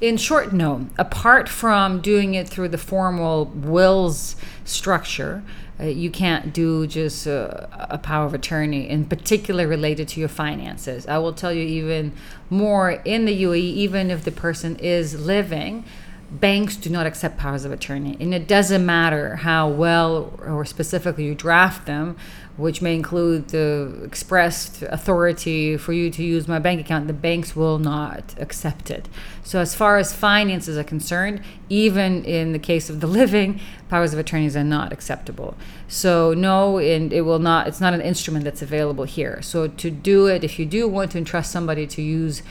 In 0.00 0.16
short, 0.16 0.52
no. 0.52 0.86
Apart 0.96 1.48
from 1.48 2.00
doing 2.00 2.34
it 2.34 2.48
through 2.48 2.68
the 2.68 2.78
formal 2.78 3.46
wills 3.46 4.36
structure, 4.64 5.42
uh, 5.80 5.84
you 5.84 6.10
can't 6.10 6.52
do 6.52 6.86
just 6.86 7.26
a, 7.26 7.68
a, 7.90 7.98
power 7.98 8.26
of 8.26 8.34
attorney, 8.34 8.88
in 8.88 9.04
particular 9.04 9.68
related 9.68 10.08
to 10.08 10.20
your 10.20 10.28
finances. 10.28 11.06
I 11.06 11.18
will 11.18 11.32
tell 11.32 11.52
you 11.52 11.62
even 11.62 12.12
more 12.50 12.90
in 13.04 13.26
the 13.26 13.42
UAE, 13.42 13.60
even 13.60 14.10
if 14.10 14.24
the 14.24 14.32
person 14.32 14.76
is 14.76 15.20
living, 15.20 15.84
banks 16.30 16.76
do 16.76 16.90
not 16.90 17.06
accept 17.06 17.38
powers 17.38 17.64
of 17.64 17.72
attorney. 17.72 18.16
And 18.20 18.34
it 18.34 18.46
doesn't 18.46 18.84
matter 18.84 19.36
how 19.36 19.68
well 19.68 20.38
or 20.44 20.64
specifically 20.64 21.24
you 21.24 21.34
draft 21.34 21.86
them 21.86 22.16
which 22.58 22.82
may 22.82 22.96
include 22.96 23.48
the 23.48 24.00
expressed 24.02 24.82
authority 24.82 25.76
for 25.76 25.92
you 25.92 26.10
to 26.10 26.24
use 26.24 26.48
my 26.48 26.58
bank 26.58 26.80
account, 26.80 27.06
the 27.06 27.12
banks 27.12 27.54
will 27.54 27.78
not 27.78 28.34
accept 28.36 28.90
it. 28.90 29.08
So, 29.44 29.60
as 29.60 29.76
far 29.76 29.96
as 29.96 30.12
finances 30.12 30.76
are 30.76 30.82
concerned, 30.82 31.40
even 31.68 32.24
in 32.24 32.52
the 32.52 32.58
case 32.58 32.90
of 32.90 33.00
the 33.00 33.06
living, 33.20 33.60
powers 33.88 34.12
of 34.12 34.18
attorneys 34.18 34.56
are 34.56 34.64
not 34.64 34.92
acceptable. 34.92 35.56
So, 35.86 36.34
no, 36.34 36.78
and 36.78 37.12
it 37.12 37.20
will 37.20 37.38
not, 37.38 37.68
it's 37.68 37.80
not 37.80 37.94
an 37.94 38.00
instrument 38.00 38.44
that's 38.44 38.60
available 38.60 39.04
here. 39.04 39.40
So, 39.40 39.68
to 39.68 39.90
do 39.90 40.26
it, 40.26 40.42
if 40.42 40.58
you 40.58 40.66
do 40.66 40.88
want 40.88 41.12
to 41.12 41.18
entrust 41.18 41.52
somebody 41.52 41.86
to 41.86 42.02
use, 42.02 42.42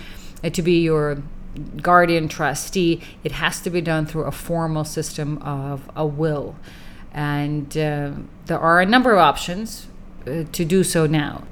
uh, 0.41 0.49
to 0.51 0.61
be 0.61 0.81
your 0.81 1.21
guardian 1.81 2.27
trustee, 2.27 3.01
it 3.23 3.33
has 3.33 3.61
to 3.61 3.69
be 3.69 3.81
done 3.81 4.05
through 4.05 4.23
a 4.23 4.31
formal 4.31 4.83
system 4.83 5.37
of 5.39 5.89
a 5.95 6.05
will. 6.05 6.55
And 7.13 7.75
uh, 7.77 8.11
there 8.45 8.59
are 8.59 8.79
a 8.81 8.85
number 8.85 9.11
of 9.13 9.19
options 9.19 9.87
uh, 10.27 10.43
to 10.51 10.65
do 10.65 10.83
so 10.83 11.07
now. 11.07 11.43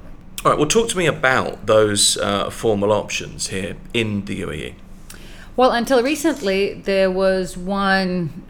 All 0.44 0.52
right, 0.52 0.60
well, 0.60 0.68
talk 0.68 0.90
to 0.90 0.98
me 0.98 1.08
about 1.08 1.66
those 1.66 2.18
uh, 2.18 2.52
formal 2.52 2.92
options 2.92 3.48
here 3.48 3.78
in 3.94 4.26
the 4.26 4.42
UAE. 4.42 4.76
Well, 5.58 5.72
until 5.72 6.04
recently, 6.04 6.74
there 6.74 7.10
was 7.10 7.58
one, 7.58 8.44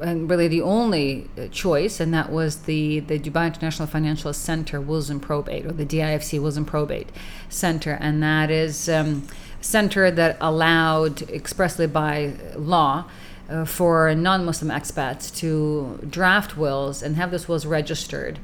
and 0.00 0.30
really 0.30 0.48
the 0.48 0.62
only 0.62 1.28
uh, 1.36 1.48
choice, 1.48 2.00
and 2.00 2.12
that 2.14 2.30
was 2.30 2.62
the, 2.62 3.00
the 3.00 3.18
Dubai 3.18 3.46
International 3.46 3.88
Financial 3.88 4.32
Center 4.32 4.80
Wills 4.80 5.10
and 5.10 5.20
Probate, 5.20 5.66
or 5.66 5.72
the 5.72 5.86
DIFC 5.86 6.40
Wills 6.40 6.56
and 6.56 6.66
Probate 6.66 7.08
Center, 7.48 7.98
and 8.00 8.22
that 8.22 8.50
is 8.50 8.88
um, 8.88 9.26
center 9.60 10.10
that 10.10 10.36
allowed 10.40 11.22
expressly 11.30 11.86
by 11.86 12.34
law 12.56 13.04
uh, 13.48 13.64
for 13.64 14.14
non-Muslim 14.14 14.70
expats 14.70 15.34
to 15.36 16.06
draft 16.08 16.56
wills 16.56 17.02
and 17.02 17.16
have 17.16 17.30
those 17.30 17.48
wills 17.48 17.66
registered 17.66 18.38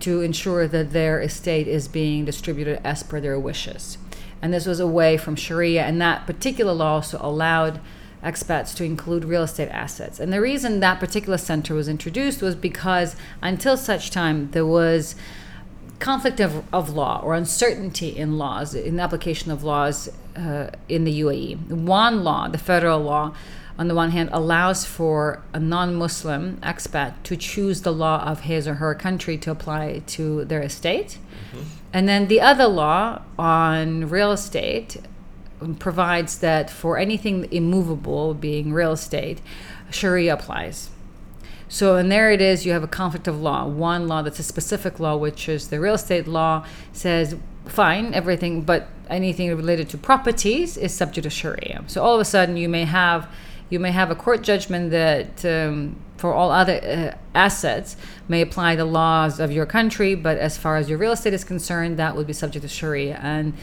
to 0.00 0.20
ensure 0.20 0.68
that 0.68 0.92
their 0.92 1.20
estate 1.20 1.66
is 1.66 1.88
being 1.88 2.24
distributed 2.24 2.80
as 2.84 3.02
per 3.02 3.20
their 3.20 3.38
wishes. 3.38 3.96
And 4.42 4.52
this 4.52 4.66
was 4.66 4.80
away 4.80 5.16
from 5.16 5.36
Sharia, 5.36 5.82
and 5.82 6.00
that 6.00 6.26
particular 6.26 6.72
law 6.72 6.94
also 6.94 7.18
allowed 7.20 7.80
expats 8.22 8.74
to 8.76 8.84
include 8.84 9.24
real 9.24 9.42
estate 9.42 9.68
assets. 9.70 10.20
And 10.20 10.32
the 10.32 10.40
reason 10.40 10.80
that 10.80 11.00
particular 11.00 11.38
center 11.38 11.74
was 11.74 11.88
introduced 11.88 12.42
was 12.42 12.54
because 12.54 13.16
until 13.42 13.76
such 13.76 14.10
time 14.10 14.50
there 14.50 14.66
was 14.66 15.14
conflict 16.00 16.40
of, 16.40 16.64
of 16.72 16.90
law 16.90 17.20
or 17.22 17.34
uncertainty 17.34 18.08
in 18.08 18.38
laws, 18.38 18.74
in 18.74 18.96
the 18.96 19.02
application 19.02 19.50
of 19.50 19.62
laws 19.62 20.08
uh, 20.36 20.70
in 20.88 21.04
the 21.04 21.20
UAE. 21.20 21.68
One 21.68 22.24
law, 22.24 22.48
the 22.48 22.58
federal 22.58 23.00
law, 23.00 23.34
on 23.78 23.88
the 23.88 23.94
one 23.94 24.10
hand, 24.10 24.30
allows 24.32 24.84
for 24.84 25.42
a 25.52 25.60
non 25.60 25.94
Muslim 25.94 26.56
expat 26.62 27.14
to 27.24 27.36
choose 27.36 27.82
the 27.82 27.92
law 27.92 28.22
of 28.24 28.40
his 28.40 28.66
or 28.66 28.74
her 28.74 28.94
country 28.94 29.38
to 29.38 29.50
apply 29.50 30.02
to 30.06 30.44
their 30.44 30.62
estate. 30.62 31.18
Mm-hmm. 31.52 31.64
And 31.92 32.08
then 32.08 32.28
the 32.28 32.40
other 32.40 32.66
law 32.66 33.22
on 33.38 34.08
real 34.08 34.32
estate 34.32 34.98
provides 35.78 36.38
that 36.38 36.70
for 36.70 36.98
anything 36.98 37.50
immovable, 37.52 38.34
being 38.34 38.72
real 38.72 38.92
estate, 38.92 39.40
Sharia 39.90 40.34
applies. 40.34 40.90
So, 41.68 41.96
and 41.96 42.10
there 42.10 42.32
it 42.32 42.40
is, 42.40 42.66
you 42.66 42.72
have 42.72 42.82
a 42.82 42.88
conflict 42.88 43.28
of 43.28 43.40
law. 43.40 43.66
One 43.66 44.08
law 44.08 44.22
that's 44.22 44.40
a 44.40 44.42
specific 44.42 44.98
law, 44.98 45.16
which 45.16 45.48
is 45.48 45.68
the 45.68 45.78
real 45.78 45.94
estate 45.94 46.26
law, 46.26 46.66
says 46.92 47.36
fine, 47.66 48.12
everything, 48.12 48.62
but 48.62 48.88
anything 49.08 49.48
related 49.54 49.88
to 49.90 49.98
properties 49.98 50.76
is 50.76 50.92
subject 50.92 51.22
to 51.24 51.30
Sharia. 51.30 51.84
So, 51.86 52.02
all 52.02 52.14
of 52.14 52.20
a 52.20 52.24
sudden, 52.24 52.56
you 52.56 52.68
may 52.68 52.84
have 52.84 53.28
you 53.70 53.78
may 53.78 53.92
have 53.92 54.10
a 54.10 54.16
court 54.16 54.42
judgment 54.42 54.90
that 54.90 55.44
um, 55.44 55.96
for 56.16 56.34
all 56.34 56.50
other 56.50 56.74
uh, 56.82 57.16
assets 57.36 57.96
may 58.28 58.40
apply 58.40 58.74
the 58.74 58.84
laws 58.84 59.38
of 59.38 59.52
your 59.52 59.64
country, 59.64 60.16
but 60.16 60.36
as 60.38 60.58
far 60.58 60.76
as 60.76 60.90
your 60.90 60.98
real 60.98 61.12
estate 61.12 61.32
is 61.32 61.44
concerned, 61.44 61.96
that 61.96 62.16
would 62.16 62.26
be 62.26 62.32
subject 62.32 62.64
to 62.64 62.68
Sharia. 62.68 63.18
And 63.22 63.54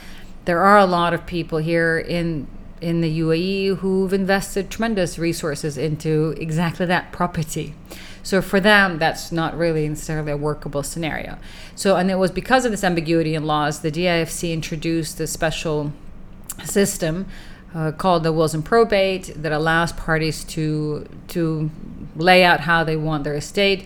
there 0.48 0.64
are 0.64 0.78
a 0.78 0.86
lot 0.86 1.14
of 1.14 1.26
people 1.26 1.60
here 1.60 2.00
in 2.00 2.48
in 2.80 3.02
the 3.02 3.20
UAE 3.20 3.78
who've 3.78 4.14
invested 4.14 4.70
tremendous 4.70 5.18
resources 5.20 5.78
into 5.78 6.36
exactly 6.38 6.86
that 6.86 7.12
property. 7.12 7.74
So 8.22 8.42
for 8.42 8.60
them, 8.60 9.00
that's 9.00 9.32
not 9.32 9.58
really 9.58 9.88
necessarily 9.90 10.32
a 10.32 10.38
workable 10.38 10.84
scenario. 10.84 11.38
So, 11.76 11.96
and 11.96 12.12
it 12.12 12.16
was 12.16 12.30
because 12.30 12.66
of 12.66 12.72
this 12.72 12.84
ambiguity 12.84 13.34
in 13.36 13.46
laws, 13.46 13.80
the 13.80 13.92
DIFC 13.92 14.54
introduced 14.54 15.20
a 15.20 15.28
special 15.28 15.92
system 16.64 17.26
uh, 17.74 17.92
called 17.92 18.24
the 18.24 18.32
wills 18.32 18.54
and 18.54 18.64
probate 18.64 19.34
that 19.36 19.52
allows 19.52 19.92
parties 19.92 20.44
to 20.46 21.08
to 21.30 21.70
lay 22.16 22.44
out 22.44 22.62
how 22.62 22.84
they 22.84 22.96
want 22.96 23.24
their 23.24 23.36
estate, 23.36 23.86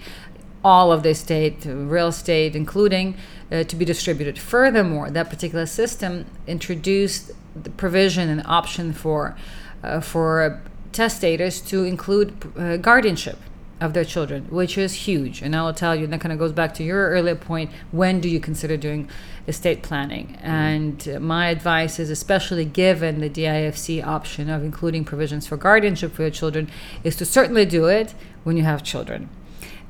all 0.63 0.91
of 0.91 1.03
the 1.03 1.10
estate, 1.10 1.65
real 1.65 2.08
estate, 2.08 2.56
including 2.56 3.15
uh, 3.51 3.63
to 3.63 3.75
be 3.75 3.86
distributed. 3.86 4.38
Furthermore, 4.38 5.10
that 5.10 5.30
particular 5.30 5.65
system 5.65 6.25
introduced 6.48 7.32
the 7.56 7.70
provision 7.70 8.30
and 8.30 8.46
option 8.46 8.94
for 8.94 9.36
uh, 9.84 10.00
for 10.00 10.62
testators 10.91 11.65
to 11.68 11.84
include 11.84 12.34
uh, 12.58 12.77
guardianship 12.77 13.38
of 13.80 13.94
their 13.94 14.06
children, 14.06 14.46
which 14.50 14.77
is 14.77 14.94
huge. 14.94 15.41
And 15.41 15.56
I 15.56 15.63
will 15.63 15.74
tell 15.74 15.96
you, 15.96 16.06
that 16.06 16.22
kind 16.22 16.32
of 16.32 16.38
goes 16.38 16.51
back 16.51 16.75
to 16.75 16.84
your 16.84 17.10
earlier 17.10 17.36
point 17.36 17.72
when 17.91 18.22
do 18.22 18.30
you 18.30 18.39
consider 18.39 18.77
doing 18.77 19.10
estate 19.48 19.82
planning? 19.82 20.38
Mm-hmm. 20.38 20.46
And 20.46 21.22
my 21.22 21.48
advice 21.48 21.98
is, 21.98 22.12
especially 22.12 22.63
given 22.63 23.22
the 23.22 23.30
DIFC 23.30 24.06
option 24.06 24.50
of 24.51 24.63
including 24.63 25.03
provisions 25.03 25.48
for 25.48 25.58
guardianship 25.58 26.13
for 26.13 26.22
your 26.22 26.32
children, 26.32 26.70
is 27.03 27.15
to 27.15 27.25
certainly 27.25 27.65
do 27.65 27.88
it 27.88 28.13
when 28.44 28.56
you 28.56 28.63
have 28.63 28.84
children. 28.84 29.30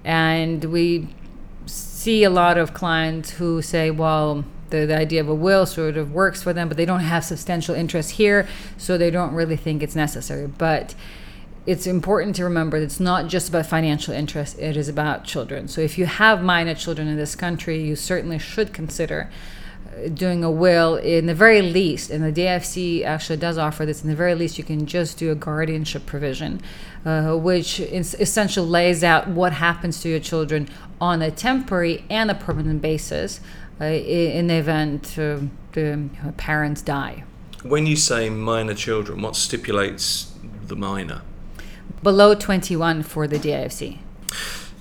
And 0.04 0.64
we 0.66 1.08
see 1.66 2.24
a 2.24 2.30
lot 2.30 2.58
of 2.58 2.74
clients 2.74 3.32
who 3.32 3.62
say, 3.62 3.92
well, 3.92 4.44
the, 4.70 4.86
the 4.86 4.98
idea 4.98 5.22
of 5.22 5.30
a 5.30 5.36
will 5.36 5.66
sort 5.66 5.98
of 5.98 6.12
works 6.12 6.42
for 6.42 6.54
them, 6.54 6.68
but 6.68 6.78
they 6.78 6.86
don't 6.86 7.02
have 7.02 7.24
substantial 7.24 7.76
interest 7.76 8.12
here, 8.12 8.48
so 8.78 8.98
they 8.98 9.12
don't 9.12 9.34
really 9.34 9.58
think 9.58 9.84
it's 9.84 9.96
necessary. 9.96 10.48
But 10.48 10.96
it's 11.66 11.86
important 11.86 12.36
to 12.38 12.44
remember 12.44 12.80
that 12.80 12.86
it's 12.86 13.00
not 13.00 13.28
just 13.28 13.50
about 13.50 13.68
financial 13.68 14.14
interest, 14.14 14.58
it 14.58 14.76
is 14.76 14.90
about 14.90 15.26
children. 15.26 15.68
So 15.68 15.82
if 15.82 15.98
you 15.98 16.06
have 16.08 16.42
minor 16.42 16.74
children 16.74 17.08
in 17.08 17.18
this 17.18 17.36
country, 17.36 17.80
you 17.82 17.96
certainly 17.96 18.40
should 18.40 18.74
consider 18.74 19.30
doing 20.10 20.44
a 20.44 20.52
will 20.52 20.96
in 20.96 21.26
the 21.26 21.34
very 21.34 21.62
least, 21.62 22.10
and 22.10 22.24
the 22.24 22.32
DFC 22.32 23.04
actually 23.04 23.38
does 23.38 23.58
offer 23.58 23.86
this, 23.86 24.04
in 24.04 24.10
the 24.10 24.16
very 24.16 24.36
least, 24.36 24.58
you 24.58 24.64
can 24.64 24.86
just 24.86 25.18
do 25.18 25.32
a 25.32 25.36
guardianship 25.36 26.06
provision, 26.06 26.62
uh, 27.06 27.36
which 27.36 27.80
essentially 27.80 28.68
lays 28.68 29.04
out 29.04 29.28
what 29.28 29.54
happens 29.54 30.02
to 30.02 30.10
your 30.10 30.20
children 30.20 30.68
on 31.00 31.22
a 31.22 31.32
temporary 31.32 32.04
and 32.10 32.30
a 32.32 32.36
permanent 32.36 32.82
basis 32.82 33.40
uh, 33.80 33.86
in 33.86 34.48
the 34.48 34.56
event 34.56 35.18
uh, 35.18 35.38
the 35.74 36.10
parents 36.38 36.82
die. 36.82 37.24
When 37.64 37.86
you 37.86 37.96
say 37.96 38.30
minor 38.30 38.74
children, 38.74 39.22
what 39.22 39.36
stipulates 39.36 40.32
the 40.64 40.76
minor? 40.76 41.22
below 42.04 42.34
21 42.34 43.04
for 43.04 43.28
the 43.28 43.38
DIFC. 43.38 44.00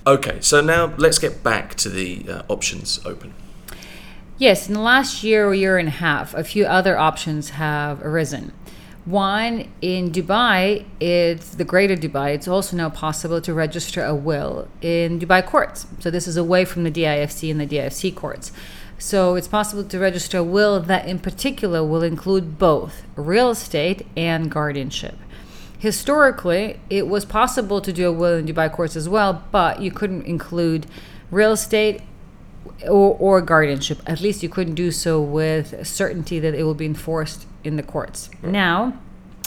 Okay, 0.06 0.38
so 0.40 0.60
now 0.60 0.94
let's 0.96 1.18
get 1.18 1.42
back 1.42 1.74
to 1.76 1.88
the 1.88 2.26
uh, 2.28 2.42
options 2.48 3.04
open. 3.04 3.34
Yes, 4.40 4.68
in 4.68 4.72
the 4.72 4.80
last 4.80 5.22
year 5.22 5.46
or 5.46 5.52
year 5.52 5.76
and 5.76 5.86
a 5.86 5.90
half, 5.90 6.32
a 6.32 6.42
few 6.42 6.64
other 6.64 6.96
options 6.96 7.50
have 7.50 8.00
arisen. 8.00 8.54
One 9.04 9.70
in 9.82 10.12
Dubai, 10.12 10.86
it's 10.98 11.50
the 11.56 11.64
Greater 11.66 11.94
Dubai. 11.94 12.32
It's 12.36 12.48
also 12.48 12.74
now 12.74 12.88
possible 12.88 13.42
to 13.42 13.52
register 13.52 14.02
a 14.02 14.14
will 14.14 14.66
in 14.80 15.20
Dubai 15.20 15.44
courts. 15.44 15.86
So 15.98 16.10
this 16.10 16.26
is 16.26 16.38
away 16.38 16.64
from 16.64 16.84
the 16.84 16.90
DIFC 16.90 17.50
and 17.50 17.60
the 17.60 17.66
DIFC 17.66 18.14
courts. 18.14 18.50
So 18.98 19.34
it's 19.34 19.46
possible 19.46 19.84
to 19.84 19.98
register 19.98 20.38
a 20.38 20.42
will 20.42 20.80
that, 20.80 21.06
in 21.06 21.18
particular, 21.18 21.84
will 21.84 22.02
include 22.02 22.58
both 22.58 23.02
real 23.16 23.50
estate 23.50 24.06
and 24.16 24.50
guardianship 24.50 25.16
historically, 25.78 26.78
it 26.90 27.06
was 27.08 27.24
possible 27.24 27.80
to 27.80 27.90
do 27.90 28.06
a 28.06 28.12
will 28.12 28.36
in 28.36 28.44
Dubai 28.46 28.70
courts 28.70 28.96
as 28.96 29.08
well, 29.08 29.42
but 29.50 29.80
you 29.80 29.90
couldn't 29.90 30.26
include 30.26 30.86
real 31.30 31.52
estate 31.52 32.02
or, 32.84 33.16
or 33.18 33.40
guardianship. 33.40 34.00
At 34.06 34.20
least 34.20 34.42
you 34.42 34.48
couldn't 34.48 34.74
do 34.74 34.90
so 34.90 35.20
with 35.20 35.86
certainty 35.86 36.38
that 36.40 36.54
it 36.54 36.64
will 36.64 36.74
be 36.74 36.86
enforced 36.86 37.46
in 37.64 37.76
the 37.76 37.82
courts. 37.82 38.30
Right. 38.42 38.52
Now, 38.52 38.98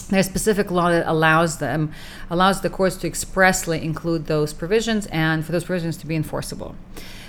there's 0.08 0.26
a 0.26 0.30
specific 0.30 0.70
law 0.70 0.90
that 0.90 1.06
allows 1.06 1.58
them 1.58 1.92
allows 2.28 2.60
the 2.60 2.70
courts 2.70 2.96
to 2.98 3.06
expressly 3.06 3.82
include 3.82 4.26
those 4.26 4.52
provisions 4.52 5.06
and 5.06 5.44
for 5.44 5.52
those 5.52 5.64
provisions 5.64 5.96
to 5.98 6.06
be 6.06 6.14
enforceable. 6.14 6.76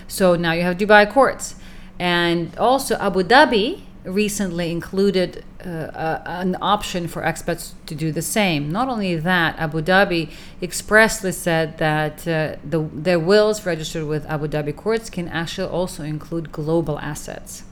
So 0.08 0.36
now 0.36 0.52
you 0.52 0.64
have 0.64 0.78
Dubai 0.78 1.10
courts. 1.10 1.56
And 1.98 2.56
also 2.58 2.96
Abu 2.98 3.24
Dhabi 3.24 3.84
recently 4.06 4.72
included 4.72 5.44
uh, 5.66 5.70
uh, 5.70 6.22
an 6.26 6.58
option 6.62 7.08
for 7.08 7.22
expats 7.22 7.72
to 7.86 7.96
do 7.96 8.12
the 8.12 8.22
same. 8.22 8.72
Not 8.72 8.88
only 8.88 9.16
that, 9.16 9.58
Abu 9.58 9.82
Dhabi 9.82 10.32
expressly 10.62 11.32
said 11.32 11.78
that 11.78 12.28
uh, 12.28 12.56
the, 12.64 12.88
their 12.94 13.20
wills 13.20 13.66
registered 13.66 14.06
with 14.08 14.26
Abu 14.28 14.48
Dhabi 14.48 14.76
courts 14.76 15.10
can 15.10 15.28
actually 15.28 15.70
also 15.70 16.04
include 16.04 16.52
global 16.52 17.00
assets. 17.00 17.64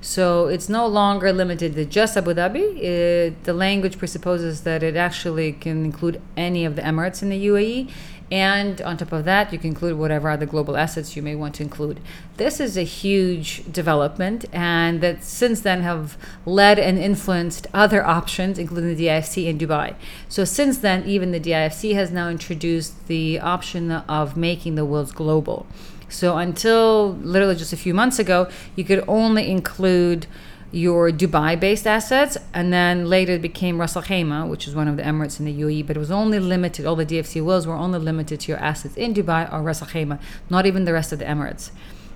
So 0.00 0.46
it's 0.46 0.68
no 0.68 0.86
longer 0.86 1.30
limited 1.32 1.74
to 1.74 1.84
just 1.84 2.16
Abu 2.16 2.32
Dhabi. 2.32 2.80
It, 2.80 3.44
the 3.44 3.52
language 3.52 3.98
presupposes 3.98 4.62
that 4.62 4.82
it 4.82 4.96
actually 4.96 5.52
can 5.52 5.84
include 5.84 6.22
any 6.36 6.64
of 6.64 6.76
the 6.76 6.82
Emirates 6.82 7.22
in 7.22 7.28
the 7.28 7.46
UAE 7.46 7.90
and 8.30 8.80
on 8.82 8.96
top 8.96 9.12
of 9.12 9.24
that, 9.24 9.52
you 9.52 9.58
can 9.58 9.68
include 9.70 9.98
whatever 9.98 10.30
other 10.30 10.46
global 10.46 10.76
assets 10.76 11.16
you 11.16 11.22
may 11.22 11.34
want 11.34 11.56
to 11.56 11.64
include. 11.64 12.00
This 12.36 12.60
is 12.60 12.76
a 12.76 12.82
huge 12.82 13.64
development, 13.72 14.44
and 14.52 15.00
that 15.00 15.24
since 15.24 15.62
then 15.62 15.82
have 15.82 16.16
led 16.46 16.78
and 16.78 16.96
influenced 16.96 17.66
other 17.74 18.04
options, 18.04 18.58
including 18.58 18.94
the 18.94 19.06
DIFC 19.06 19.46
in 19.46 19.58
Dubai. 19.58 19.96
So 20.28 20.44
since 20.44 20.78
then, 20.78 21.04
even 21.06 21.32
the 21.32 21.40
DIFC 21.40 21.94
has 21.94 22.12
now 22.12 22.28
introduced 22.28 23.08
the 23.08 23.40
option 23.40 23.90
of 23.90 24.36
making 24.36 24.76
the 24.76 24.84
wills 24.84 25.10
global. 25.10 25.66
So 26.08 26.36
until 26.38 27.14
literally 27.22 27.56
just 27.56 27.72
a 27.72 27.76
few 27.76 27.94
months 27.94 28.18
ago, 28.18 28.48
you 28.76 28.84
could 28.84 29.04
only 29.06 29.50
include 29.50 30.26
your 30.72 31.10
Dubai 31.10 31.58
based 31.58 31.86
assets, 31.86 32.36
and 32.54 32.72
then 32.72 33.06
later 33.06 33.32
it 33.32 33.42
became 33.42 33.78
Ras 33.80 33.96
Al 33.96 34.02
Khaimah, 34.02 34.48
which 34.48 34.68
is 34.68 34.74
one 34.74 34.88
of 34.88 34.96
the 34.96 35.02
Emirates 35.02 35.40
in 35.40 35.46
the 35.46 35.60
UAE, 35.60 35.86
but 35.86 35.96
it 35.96 35.98
was 36.00 36.10
only 36.10 36.38
limited, 36.38 36.86
all 36.86 36.96
the 36.96 37.06
DFC 37.06 37.44
wills 37.44 37.66
were 37.66 37.74
only 37.74 37.98
limited 37.98 38.40
to 38.40 38.52
your 38.52 38.58
assets 38.58 38.96
in 38.96 39.12
Dubai 39.12 39.52
or 39.52 39.62
Ras 39.62 39.82
Al 39.82 39.88
Khaimah, 39.88 40.20
not 40.48 40.66
even 40.66 40.84
the 40.84 40.92
rest 40.92 41.12
of 41.12 41.18
the 41.18 41.24
Emirates. 41.24 41.70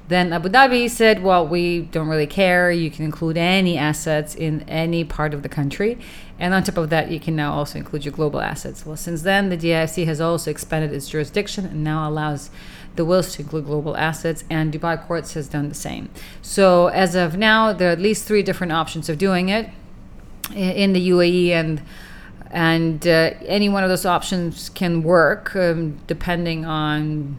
Then 0.06 0.34
Abu 0.34 0.50
Dhabi 0.50 0.90
said, 0.90 1.22
well, 1.22 1.46
we 1.48 1.80
don't 1.80 2.08
really 2.08 2.26
care. 2.26 2.70
You 2.70 2.90
can 2.90 3.06
include 3.06 3.38
any 3.38 3.78
assets 3.78 4.34
in 4.34 4.60
any 4.68 5.02
part 5.02 5.32
of 5.32 5.42
the 5.42 5.48
country. 5.48 5.98
And 6.38 6.52
on 6.52 6.62
top 6.62 6.76
of 6.76 6.90
that, 6.90 7.10
you 7.10 7.18
can 7.18 7.34
now 7.34 7.54
also 7.54 7.78
include 7.78 8.04
your 8.04 8.12
global 8.12 8.40
assets. 8.40 8.84
Well, 8.84 8.98
since 8.98 9.22
then, 9.22 9.48
the 9.48 9.56
DIFC 9.56 10.04
has 10.04 10.20
also 10.20 10.50
expanded 10.50 10.92
its 10.92 11.08
jurisdiction 11.08 11.64
and 11.64 11.82
now 11.82 12.06
allows 12.06 12.50
the 12.96 13.04
wills 13.04 13.34
to 13.34 13.42
include 13.42 13.66
global 13.66 13.96
assets, 13.96 14.44
and 14.48 14.72
Dubai 14.72 15.00
Courts 15.06 15.34
has 15.34 15.48
done 15.48 15.68
the 15.68 15.74
same. 15.74 16.08
So 16.42 16.88
as 16.88 17.14
of 17.14 17.36
now, 17.36 17.72
there 17.72 17.88
are 17.88 17.92
at 17.92 18.00
least 18.00 18.26
three 18.26 18.42
different 18.42 18.72
options 18.72 19.08
of 19.08 19.18
doing 19.18 19.48
it 19.48 19.70
in 20.54 20.92
the 20.92 21.10
UAE, 21.10 21.50
and 21.50 21.82
and 22.50 23.06
uh, 23.06 23.32
any 23.46 23.68
one 23.68 23.82
of 23.82 23.88
those 23.88 24.06
options 24.06 24.68
can 24.68 25.02
work 25.02 25.56
um, 25.56 25.98
depending 26.06 26.64
on 26.64 27.36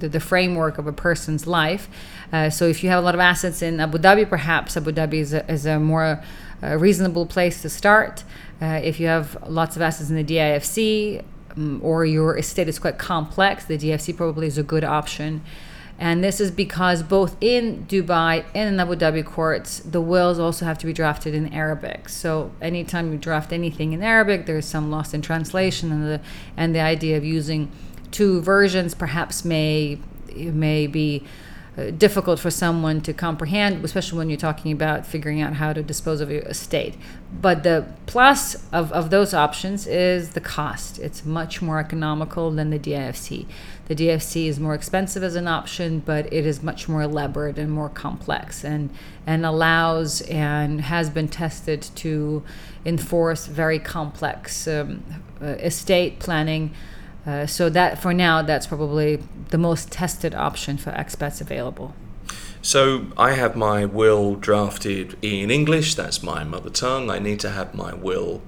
the, 0.00 0.08
the, 0.08 0.18
framework 0.18 0.78
of 0.78 0.88
a 0.88 0.92
person's 0.92 1.46
life. 1.46 1.88
Uh, 2.32 2.50
so 2.50 2.66
if 2.66 2.82
you 2.82 2.90
have 2.90 2.98
a 2.98 3.02
lot 3.04 3.14
of 3.14 3.20
assets 3.20 3.62
in 3.62 3.78
Abu 3.78 3.98
Dhabi, 3.98 4.28
perhaps 4.28 4.76
Abu 4.76 4.90
Dhabi 4.90 5.14
is 5.14 5.32
a, 5.32 5.48
is 5.50 5.64
a 5.64 5.78
more 5.78 6.22
uh, 6.62 6.76
reasonable 6.76 7.24
place 7.24 7.62
to 7.62 7.68
start. 7.68 8.24
Uh, 8.60 8.80
if 8.82 8.98
you 8.98 9.06
have 9.06 9.36
lots 9.48 9.76
of 9.76 9.82
assets 9.82 10.10
in 10.10 10.16
the 10.16 10.24
DIFC, 10.24 11.22
um, 11.56 11.80
or 11.82 12.04
your 12.04 12.36
estate 12.36 12.68
is 12.68 12.78
quite 12.78 12.98
complex, 12.98 13.64
the 13.64 13.78
DFC 13.78 14.16
probably 14.16 14.46
is 14.46 14.58
a 14.58 14.62
good 14.62 14.84
option. 14.84 15.42
And 15.98 16.24
this 16.24 16.40
is 16.40 16.50
because 16.50 17.02
both 17.02 17.36
in 17.40 17.86
Dubai 17.86 18.44
and 18.54 18.74
in 18.74 18.80
Abu 18.80 18.96
Dhabi 18.96 19.24
courts, 19.24 19.78
the 19.80 20.00
wills 20.00 20.38
also 20.38 20.64
have 20.64 20.78
to 20.78 20.86
be 20.86 20.92
drafted 20.92 21.34
in 21.34 21.52
Arabic. 21.52 22.08
So 22.08 22.50
anytime 22.60 23.12
you 23.12 23.18
draft 23.18 23.52
anything 23.52 23.92
in 23.92 24.02
Arabic, 24.02 24.46
there's 24.46 24.66
some 24.66 24.90
loss 24.90 25.14
in 25.14 25.22
translation, 25.22 25.92
and 25.92 26.04
the 26.04 26.20
and 26.56 26.74
the 26.74 26.80
idea 26.80 27.16
of 27.16 27.24
using 27.24 27.70
two 28.10 28.40
versions 28.40 28.94
perhaps 28.94 29.44
may 29.44 29.98
may 30.34 30.86
be 30.86 31.24
difficult 31.96 32.38
for 32.38 32.50
someone 32.50 33.00
to 33.00 33.14
comprehend, 33.14 33.82
especially 33.82 34.18
when 34.18 34.28
you're 34.28 34.36
talking 34.36 34.72
about 34.72 35.06
figuring 35.06 35.40
out 35.40 35.54
how 35.54 35.72
to 35.72 35.82
dispose 35.82 36.20
of 36.20 36.30
your 36.30 36.42
estate. 36.42 36.96
But 37.40 37.62
the 37.62 37.86
plus 38.04 38.56
of, 38.72 38.92
of 38.92 39.08
those 39.08 39.32
options 39.32 39.86
is 39.86 40.30
the 40.30 40.40
cost. 40.40 40.98
It's 40.98 41.24
much 41.24 41.62
more 41.62 41.78
economical 41.80 42.50
than 42.50 42.68
the 42.68 42.78
DIFC. 42.78 43.46
The 43.86 43.94
DFC 43.94 44.48
is 44.48 44.60
more 44.60 44.74
expensive 44.74 45.22
as 45.22 45.34
an 45.34 45.48
option, 45.48 46.00
but 46.00 46.30
it 46.30 46.44
is 46.44 46.62
much 46.62 46.90
more 46.90 47.02
elaborate 47.02 47.58
and 47.58 47.72
more 47.72 47.88
complex 47.88 48.64
and, 48.64 48.90
and 49.26 49.46
allows 49.46 50.20
and 50.22 50.82
has 50.82 51.08
been 51.08 51.28
tested 51.28 51.80
to 51.96 52.42
enforce 52.84 53.46
very 53.46 53.78
complex 53.78 54.68
um, 54.68 55.02
uh, 55.40 55.46
estate 55.46 56.18
planning 56.18 56.74
uh, 57.26 57.46
so 57.46 57.70
that 57.70 58.00
for 58.00 58.12
now, 58.12 58.42
that's 58.42 58.66
probably 58.66 59.22
the 59.50 59.58
most 59.58 59.90
tested 59.90 60.34
option 60.34 60.76
for 60.76 60.90
expats 60.92 61.40
available. 61.40 61.94
So 62.60 63.06
I 63.16 63.32
have 63.32 63.56
my 63.56 63.84
will 63.84 64.36
drafted 64.36 65.16
in 65.20 65.50
English. 65.50 65.94
That's 65.94 66.22
my 66.22 66.44
mother 66.44 66.70
tongue. 66.70 67.10
I 67.10 67.18
need 67.18 67.40
to 67.40 67.50
have 67.50 67.74
my 67.74 67.92
will 67.92 68.40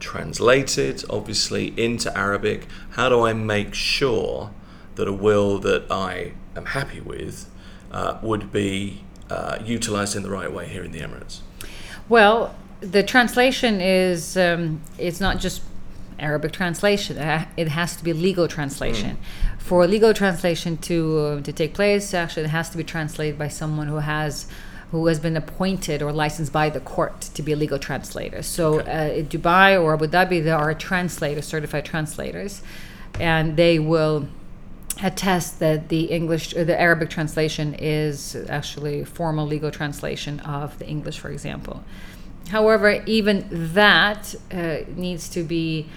translated, 0.00 1.04
obviously, 1.08 1.72
into 1.76 2.16
Arabic. 2.16 2.66
How 2.90 3.08
do 3.08 3.22
I 3.24 3.32
make 3.32 3.74
sure 3.74 4.50
that 4.96 5.06
a 5.06 5.12
will 5.12 5.58
that 5.60 5.90
I 5.90 6.32
am 6.56 6.66
happy 6.66 7.00
with 7.00 7.48
uh, 7.92 8.18
would 8.22 8.50
be 8.50 9.04
uh, 9.28 9.58
utilized 9.64 10.16
in 10.16 10.22
the 10.22 10.30
right 10.30 10.52
way 10.52 10.66
here 10.66 10.82
in 10.82 10.90
the 10.90 11.00
Emirates? 11.00 11.40
Well, 12.08 12.56
the 12.80 13.02
translation 13.02 13.80
is 13.80 14.36
um, 14.36 14.80
it's 14.98 15.20
not 15.20 15.38
just 15.38 15.62
Arabic 16.20 16.52
translation. 16.52 17.16
It 17.56 17.68
has 17.68 17.96
to 17.96 18.04
be 18.04 18.12
legal 18.12 18.48
translation. 18.48 19.16
Mm. 19.16 19.62
For 19.62 19.86
legal 19.86 20.14
translation 20.14 20.76
to 20.78 21.18
uh, 21.18 21.40
to 21.42 21.52
take 21.52 21.74
place, 21.74 22.14
actually, 22.14 22.44
it 22.44 22.50
has 22.50 22.70
to 22.70 22.76
be 22.76 22.84
translated 22.84 23.38
by 23.38 23.48
someone 23.48 23.88
who 23.88 23.96
has 23.96 24.46
who 24.90 25.06
has 25.06 25.20
been 25.20 25.36
appointed 25.36 26.02
or 26.02 26.12
licensed 26.12 26.52
by 26.52 26.68
the 26.68 26.80
court 26.80 27.20
to 27.20 27.42
be 27.42 27.52
a 27.52 27.56
legal 27.56 27.78
translator. 27.78 28.42
So, 28.42 28.80
okay. 28.80 28.90
uh, 28.90 29.18
in 29.18 29.26
Dubai 29.26 29.80
or 29.80 29.94
Abu 29.94 30.08
Dhabi, 30.08 30.42
there 30.42 30.56
are 30.56 30.74
translators, 30.74 31.46
certified 31.46 31.84
translators, 31.84 32.62
and 33.20 33.56
they 33.56 33.78
will 33.78 34.28
attest 35.02 35.60
that 35.60 35.88
the 35.88 36.04
English 36.04 36.54
or 36.56 36.64
the 36.64 36.78
Arabic 36.78 37.08
translation 37.08 37.74
is 37.74 38.36
actually 38.48 39.04
formal 39.04 39.46
legal 39.46 39.70
translation 39.70 40.40
of 40.40 40.78
the 40.78 40.86
English, 40.86 41.18
for 41.18 41.30
example. 41.30 41.82
However, 42.48 43.02
even 43.06 43.46
that 43.50 44.34
uh, 44.52 44.78
needs 44.96 45.28
to 45.30 45.44
be 45.44 45.88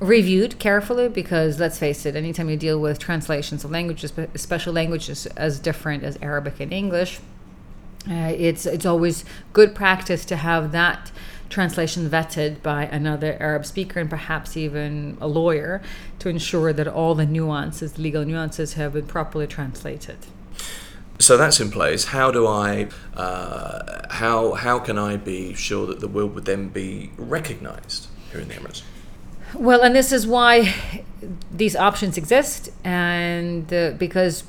reviewed 0.00 0.58
carefully 0.58 1.08
because 1.08 1.58
let's 1.58 1.78
face 1.78 2.04
it, 2.06 2.16
anytime 2.16 2.50
you 2.50 2.56
deal 2.56 2.80
with 2.80 2.98
translations 2.98 3.64
of 3.64 3.70
languages, 3.70 4.12
special 4.34 4.72
languages 4.72 5.26
as 5.36 5.58
different 5.58 6.04
as 6.04 6.18
Arabic 6.20 6.60
and 6.60 6.72
English, 6.72 7.20
uh, 8.08 8.32
it's 8.36 8.66
it's 8.66 8.86
always 8.86 9.24
good 9.52 9.74
practice 9.74 10.24
to 10.24 10.36
have 10.36 10.70
that 10.72 11.10
translation 11.48 12.08
vetted 12.08 12.62
by 12.62 12.84
another 12.86 13.36
Arab 13.40 13.64
speaker 13.64 14.00
and 14.00 14.10
perhaps 14.10 14.56
even 14.56 15.16
a 15.20 15.28
lawyer 15.28 15.80
to 16.18 16.28
ensure 16.28 16.72
that 16.72 16.88
all 16.88 17.14
the 17.14 17.26
nuances, 17.26 17.98
legal 17.98 18.24
nuances, 18.24 18.74
have 18.74 18.92
been 18.92 19.06
properly 19.06 19.46
translated. 19.46 20.16
So 21.18 21.36
that's 21.36 21.60
in 21.60 21.70
place. 21.70 22.06
How 22.06 22.30
do 22.30 22.46
I, 22.46 22.88
uh, 23.14 24.06
how 24.10 24.52
how 24.52 24.78
can 24.78 24.98
I 24.98 25.16
be 25.16 25.54
sure 25.54 25.86
that 25.86 26.00
the 26.00 26.08
will 26.08 26.28
would 26.28 26.44
then 26.44 26.68
be 26.68 27.10
recognised 27.16 28.08
here 28.30 28.40
in 28.40 28.48
the 28.48 28.54
Emirates? 28.54 28.82
Well, 29.58 29.82
and 29.82 29.94
this 29.94 30.12
is 30.12 30.26
why 30.26 30.74
these 31.50 31.76
options 31.76 32.16
exist, 32.16 32.70
and 32.84 33.72
uh, 33.72 33.92
because 33.92 34.44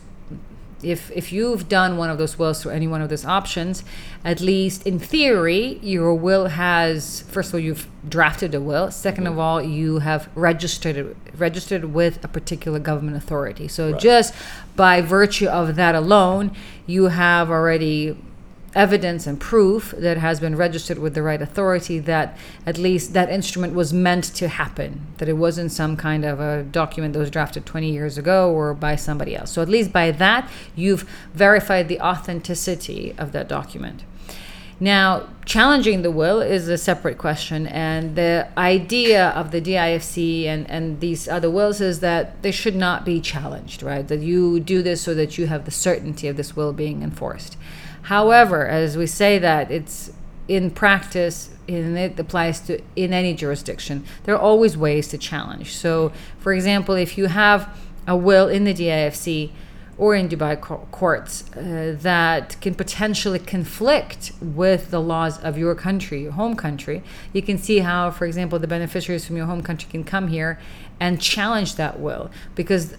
if 0.84 1.12
if 1.12 1.32
you've 1.32 1.68
done 1.68 1.98
one 1.98 2.10
of 2.10 2.18
those 2.18 2.38
wills 2.38 2.62
through 2.62 2.72
any 2.74 2.88
one 2.88 3.02
of 3.02 3.10
those 3.10 3.26
options, 3.26 3.84
at 4.24 4.42
least 4.42 4.86
in 4.86 5.00
theory, 5.00 5.80
your 5.82 6.14
will 6.14 6.48
has 6.48 7.22
first 7.30 7.50
of 7.50 7.56
all 7.56 7.60
you've 7.60 7.88
drafted 8.08 8.54
a 8.54 8.62
will. 8.62 8.88
2nd 8.88 9.14
mm-hmm. 9.14 9.28
of 9.28 9.40
all, 9.40 9.62
you 9.62 10.00
have 10.00 10.30
registered 10.36 11.16
registered 11.38 11.86
with 11.86 12.24
a 12.24 12.28
particular 12.28 12.80
government 12.80 13.18
authority. 13.18 13.68
So 13.68 13.92
right. 13.92 14.00
just 14.00 14.34
by 14.76 15.02
virtue 15.02 15.48
of 15.48 15.76
that 15.78 15.96
alone, 15.96 16.52
you 16.86 17.06
have 17.06 17.50
already 17.50 18.18
evidence 18.78 19.26
and 19.26 19.40
proof 19.40 19.94
that 19.98 20.18
has 20.18 20.40
been 20.40 20.56
registered 20.56 21.00
with 21.00 21.16
the 21.16 21.24
right 21.24 21.42
authority 21.42 21.98
that 21.98 22.38
at 22.66 22.78
least 22.78 23.14
that 23.14 23.30
instrument 23.30 23.74
was 23.74 23.92
meant 23.92 24.24
to 24.24 24.48
happen, 24.48 25.02
that 25.18 25.28
it 25.28 25.34
wasn't 25.34 25.72
some 25.72 25.98
kind 25.98 26.24
of 26.24 26.40
a 26.40 26.64
document 26.64 27.14
that 27.14 27.20
was 27.20 27.32
drafted 27.32 27.66
20 27.66 27.92
years 27.92 28.18
ago 28.18 28.54
or 28.54 28.76
by 28.76 28.96
somebody 28.96 29.36
else. 29.36 29.52
So, 29.52 29.64
at 29.64 29.68
least 29.68 29.92
by 29.92 30.12
that, 30.12 30.50
you've 30.76 31.10
verified 31.34 31.88
the 31.88 32.00
authenticity 32.00 33.16
of 33.18 33.32
that 33.32 33.50
document. 33.50 34.04
Now, 34.80 35.28
challenging 35.44 36.04
the 36.04 36.12
will 36.12 36.40
is 36.40 36.68
a 36.68 36.78
separate 36.78 37.18
question, 37.18 37.66
and 37.66 38.16
the 38.16 38.48
idea 38.56 39.30
of 39.30 39.50
the 39.50 39.60
DIFC 39.60 40.46
and, 40.46 40.70
and 40.70 41.00
these 41.00 41.28
other 41.28 41.50
wills 41.50 41.82
is 41.82 42.00
that 42.02 42.44
they 42.44 42.52
should 42.52 42.76
not 42.76 43.04
be 43.04 43.20
challenged, 43.20 43.82
right? 43.82 44.08
That 44.08 44.20
you 44.20 44.60
do 44.60 44.84
this 44.84 45.02
so 45.02 45.16
that 45.16 45.36
you 45.36 45.48
have 45.48 45.66
the 45.66 45.72
certainty 45.72 46.28
of 46.28 46.38
this 46.38 46.56
will 46.56 46.74
being 46.74 47.02
enforced. 47.02 47.58
However, 48.08 48.66
as 48.66 48.96
we 48.96 49.06
say 49.06 49.38
that, 49.38 49.70
it's 49.70 50.14
in 50.48 50.72
practice, 50.72 51.50
and 51.68 51.98
it 51.98 52.18
applies 52.18 52.62
to 52.62 52.82
in 52.96 53.12
any 53.12 53.34
jurisdiction. 53.34 54.06
There 54.24 54.34
are 54.34 54.40
always 54.40 54.78
ways 54.78 55.10
to 55.10 55.18
challenge. 55.18 55.76
So, 55.76 56.14
for 56.40 56.54
example, 56.54 56.96
if 56.96 57.18
you 57.18 57.26
have 57.26 57.68
a 58.08 58.16
will 58.16 58.48
in 58.48 58.64
the 58.64 58.74
DIFC 58.74 59.52
or 59.98 60.16
in 60.16 60.30
Dubai 60.30 60.56
courts 60.90 61.52
uh, 61.52 61.98
that 62.00 62.56
can 62.62 62.76
potentially 62.76 63.40
conflict 63.40 64.32
with 64.42 64.90
the 64.90 65.02
laws 65.02 65.38
of 65.40 65.58
your 65.58 65.76
country, 65.76 66.22
your 66.22 66.32
home 66.32 66.56
country, 66.56 67.04
you 67.34 67.42
can 67.42 67.58
see 67.58 67.80
how, 67.80 68.10
for 68.10 68.26
example, 68.26 68.58
the 68.58 68.68
beneficiaries 68.68 69.26
from 69.26 69.36
your 69.36 69.48
home 69.48 69.62
country 69.62 69.90
can 69.92 70.06
come 70.06 70.30
here 70.30 70.58
and 70.98 71.20
challenge 71.20 71.76
that 71.76 72.00
will 72.00 72.32
because 72.56 72.96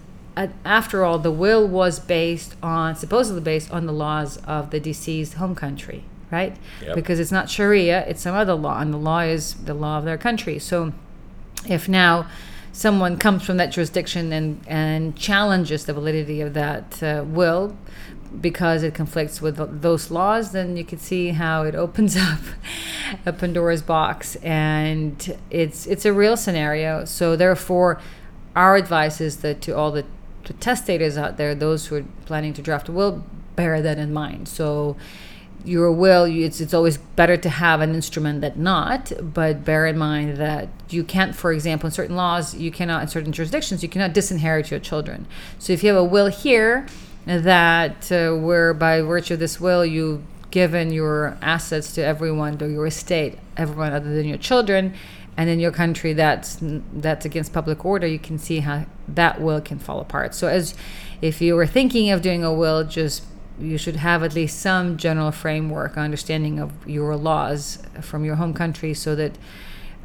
after 0.64 1.04
all, 1.04 1.18
the 1.18 1.30
will 1.30 1.66
was 1.66 1.98
based 1.98 2.54
on, 2.62 2.94
supposedly 2.96 3.40
based 3.40 3.70
on 3.70 3.86
the 3.86 3.92
laws 3.92 4.36
of 4.38 4.70
the 4.70 4.78
deceased 4.78 5.34
home 5.34 5.54
country, 5.54 6.04
right? 6.30 6.56
Yep. 6.82 6.94
Because 6.94 7.18
it's 7.18 7.32
not 7.32 7.50
Sharia, 7.50 8.06
it's 8.06 8.22
some 8.22 8.34
other 8.34 8.54
law, 8.54 8.80
and 8.80 8.92
the 8.92 8.98
law 8.98 9.20
is 9.20 9.54
the 9.54 9.74
law 9.74 9.98
of 9.98 10.04
their 10.04 10.18
country. 10.18 10.58
So 10.58 10.92
if 11.68 11.88
now 11.88 12.28
someone 12.72 13.16
comes 13.16 13.44
from 13.44 13.56
that 13.56 13.72
jurisdiction 13.72 14.32
and, 14.32 14.60
and 14.68 15.16
challenges 15.16 15.86
the 15.86 15.92
validity 15.92 16.40
of 16.40 16.54
that 16.54 17.02
uh, 17.02 17.24
will 17.26 17.76
because 18.40 18.82
it 18.82 18.94
conflicts 18.94 19.40
with 19.40 19.80
those 19.80 20.10
laws, 20.10 20.52
then 20.52 20.76
you 20.76 20.84
can 20.84 20.98
see 20.98 21.30
how 21.30 21.64
it 21.64 21.74
opens 21.84 22.16
up 22.16 22.40
a 23.24 23.32
Pandora's 23.32 23.82
box, 23.82 24.36
and 24.36 25.36
it's 25.50 25.86
it's 25.86 26.04
a 26.04 26.12
real 26.12 26.36
scenario. 26.36 27.04
So 27.04 27.36
therefore, 27.36 28.00
our 28.54 28.76
advice 28.76 29.20
is 29.20 29.38
that 29.38 29.62
to 29.62 29.76
all 29.76 29.90
the 29.90 30.04
to 30.48 30.54
testators 30.54 31.18
out 31.18 31.36
there, 31.36 31.54
those 31.54 31.86
who 31.86 31.96
are 31.96 32.04
planning 32.24 32.54
to 32.54 32.62
draft 32.62 32.88
a 32.88 32.92
will, 32.92 33.22
bear 33.54 33.82
that 33.82 33.98
in 33.98 34.12
mind. 34.14 34.48
So 34.48 34.96
your 35.62 35.92
will, 35.92 36.24
it's, 36.24 36.58
it's 36.60 36.72
always 36.72 36.96
better 36.96 37.36
to 37.36 37.50
have 37.50 37.82
an 37.82 37.94
instrument 37.94 38.40
than 38.40 38.62
not, 38.62 39.12
but 39.20 39.62
bear 39.62 39.86
in 39.86 39.98
mind 39.98 40.38
that 40.38 40.68
you 40.88 41.04
can't, 41.04 41.36
for 41.36 41.52
example, 41.52 41.86
in 41.88 41.92
certain 41.92 42.16
laws, 42.16 42.54
you 42.54 42.70
cannot, 42.70 43.02
in 43.02 43.08
certain 43.08 43.30
jurisdictions, 43.30 43.82
you 43.82 43.90
cannot 43.90 44.14
disinherit 44.14 44.70
your 44.70 44.80
children. 44.80 45.26
So 45.58 45.74
if 45.74 45.82
you 45.82 45.90
have 45.90 45.98
a 45.98 46.04
will 46.04 46.28
here 46.28 46.86
that 47.26 48.10
uh, 48.10 48.34
where 48.34 48.72
by 48.72 49.02
virtue 49.02 49.34
of 49.34 49.40
this 49.40 49.60
will 49.60 49.84
you've 49.84 50.22
given 50.50 50.90
your 50.90 51.36
assets 51.42 51.92
to 51.96 52.02
everyone, 52.02 52.56
to 52.56 52.70
your 52.70 52.86
estate, 52.86 53.38
everyone 53.58 53.92
other 53.92 54.14
than 54.14 54.26
your 54.26 54.38
children, 54.38 54.94
and 55.38 55.48
in 55.48 55.60
your 55.60 55.70
country 55.70 56.12
that's 56.12 56.58
that's 56.60 57.24
against 57.24 57.52
public 57.54 57.84
order 57.84 58.06
you 58.06 58.18
can 58.18 58.36
see 58.36 58.58
how 58.58 58.84
that 59.06 59.40
will 59.40 59.60
can 59.60 59.78
fall 59.78 60.00
apart 60.00 60.34
so 60.34 60.48
as 60.48 60.74
if 61.22 61.40
you 61.40 61.54
were 61.54 61.66
thinking 61.66 62.10
of 62.10 62.20
doing 62.20 62.44
a 62.44 62.52
will 62.52 62.84
just 62.84 63.24
you 63.58 63.78
should 63.78 63.96
have 63.96 64.22
at 64.22 64.34
least 64.34 64.60
some 64.60 64.96
general 64.96 65.32
framework 65.32 65.96
understanding 65.96 66.58
of 66.58 66.70
your 66.86 67.16
laws 67.16 67.78
from 68.02 68.24
your 68.24 68.34
home 68.34 68.52
country 68.52 68.92
so 68.92 69.14
that 69.14 69.38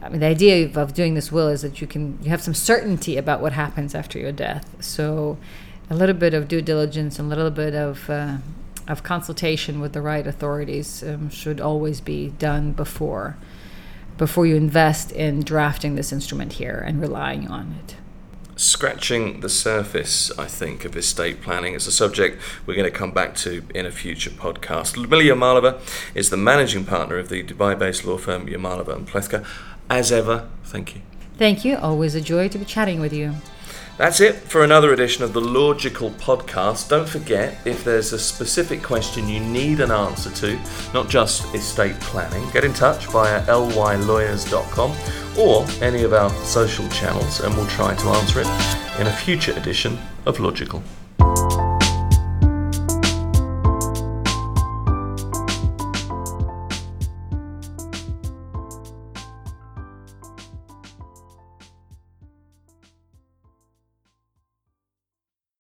I 0.01 0.09
mean, 0.09 0.19
the 0.19 0.25
idea 0.25 0.69
of 0.75 0.93
doing 0.93 1.13
this 1.13 1.31
will 1.31 1.47
is 1.47 1.61
that 1.61 1.79
you 1.79 1.87
can 1.87 2.19
you 2.21 2.29
have 2.29 2.41
some 2.41 2.53
certainty 2.53 3.15
about 3.15 3.39
what 3.41 3.53
happens 3.53 3.95
after 3.95 4.19
your 4.19 4.33
death. 4.33 4.75
So, 4.83 5.37
a 5.89 5.95
little 5.95 6.15
bit 6.15 6.33
of 6.33 6.49
due 6.49 6.61
diligence 6.61 7.19
and 7.19 7.31
a 7.31 7.35
little 7.35 7.51
bit 7.51 7.73
of 7.73 8.09
uh, 8.09 8.37
of 8.85 9.03
consultation 9.03 9.79
with 9.79 9.93
the 9.93 10.01
right 10.01 10.27
authorities 10.27 11.03
um, 11.03 11.29
should 11.29 11.61
always 11.61 12.01
be 12.01 12.31
done 12.31 12.73
before 12.73 13.37
before 14.17 14.45
you 14.45 14.55
invest 14.55 15.11
in 15.11 15.41
drafting 15.41 15.95
this 15.95 16.11
instrument 16.11 16.53
here 16.53 16.83
and 16.85 17.01
relying 17.01 17.47
on 17.47 17.75
it. 17.83 17.95
Scratching 18.55 19.39
the 19.39 19.49
surface, 19.49 20.31
I 20.37 20.45
think, 20.45 20.85
of 20.85 20.95
estate 20.95 21.41
planning 21.41 21.73
is 21.73 21.87
a 21.87 21.91
subject 21.91 22.39
we're 22.65 22.75
going 22.75 22.89
to 22.89 22.95
come 22.95 23.11
back 23.11 23.35
to 23.37 23.63
in 23.73 23.87
a 23.87 23.91
future 23.91 24.29
podcast. 24.29 24.95
Ludmila 24.95 25.23
Yamalova 25.23 25.79
is 26.13 26.29
the 26.29 26.37
managing 26.37 26.85
partner 26.85 27.17
of 27.17 27.29
the 27.29 27.43
Dubai 27.43 27.77
based 27.77 28.05
law 28.05 28.17
firm 28.17 28.45
Yamalova 28.45 28.95
and 28.95 29.07
Plewka. 29.07 29.43
As 29.89 30.11
ever, 30.11 30.49
thank 30.63 30.95
you. 30.95 31.01
Thank 31.37 31.65
you. 31.65 31.77
Always 31.77 32.13
a 32.13 32.21
joy 32.21 32.47
to 32.49 32.59
be 32.59 32.65
chatting 32.65 32.99
with 32.99 33.11
you. 33.11 33.33
That's 33.95 34.21
it 34.21 34.35
for 34.35 34.63
another 34.63 34.91
edition 34.91 35.23
of 35.23 35.33
the 35.33 35.41
Logical 35.41 36.09
Podcast. 36.11 36.89
Don't 36.89 37.07
forget, 37.07 37.59
if 37.63 37.83
there's 37.83 38.11
a 38.11 38.17
specific 38.17 38.81
question 38.81 39.29
you 39.29 39.39
need 39.39 39.81
an 39.81 39.91
answer 39.91 40.31
to, 40.31 40.59
not 40.95 41.09
just 41.09 41.53
estate 41.53 41.99
planning, 41.99 42.49
get 42.49 42.63
in 42.65 42.73
touch 42.73 43.05
via 43.07 43.45
lylawyers.com 43.45 44.91
or 45.37 45.67
any 45.83 46.03
of 46.03 46.13
our 46.13 46.31
social 46.43 46.89
channels 46.89 47.41
and 47.41 47.55
we'll 47.55 47.67
try 47.67 47.93
to 47.93 48.07
answer 48.07 48.39
it 48.41 48.47
in 48.99 49.05
a 49.05 49.11
future 49.11 49.53
edition 49.53 49.99
of 50.25 50.39
Logical. 50.39 50.81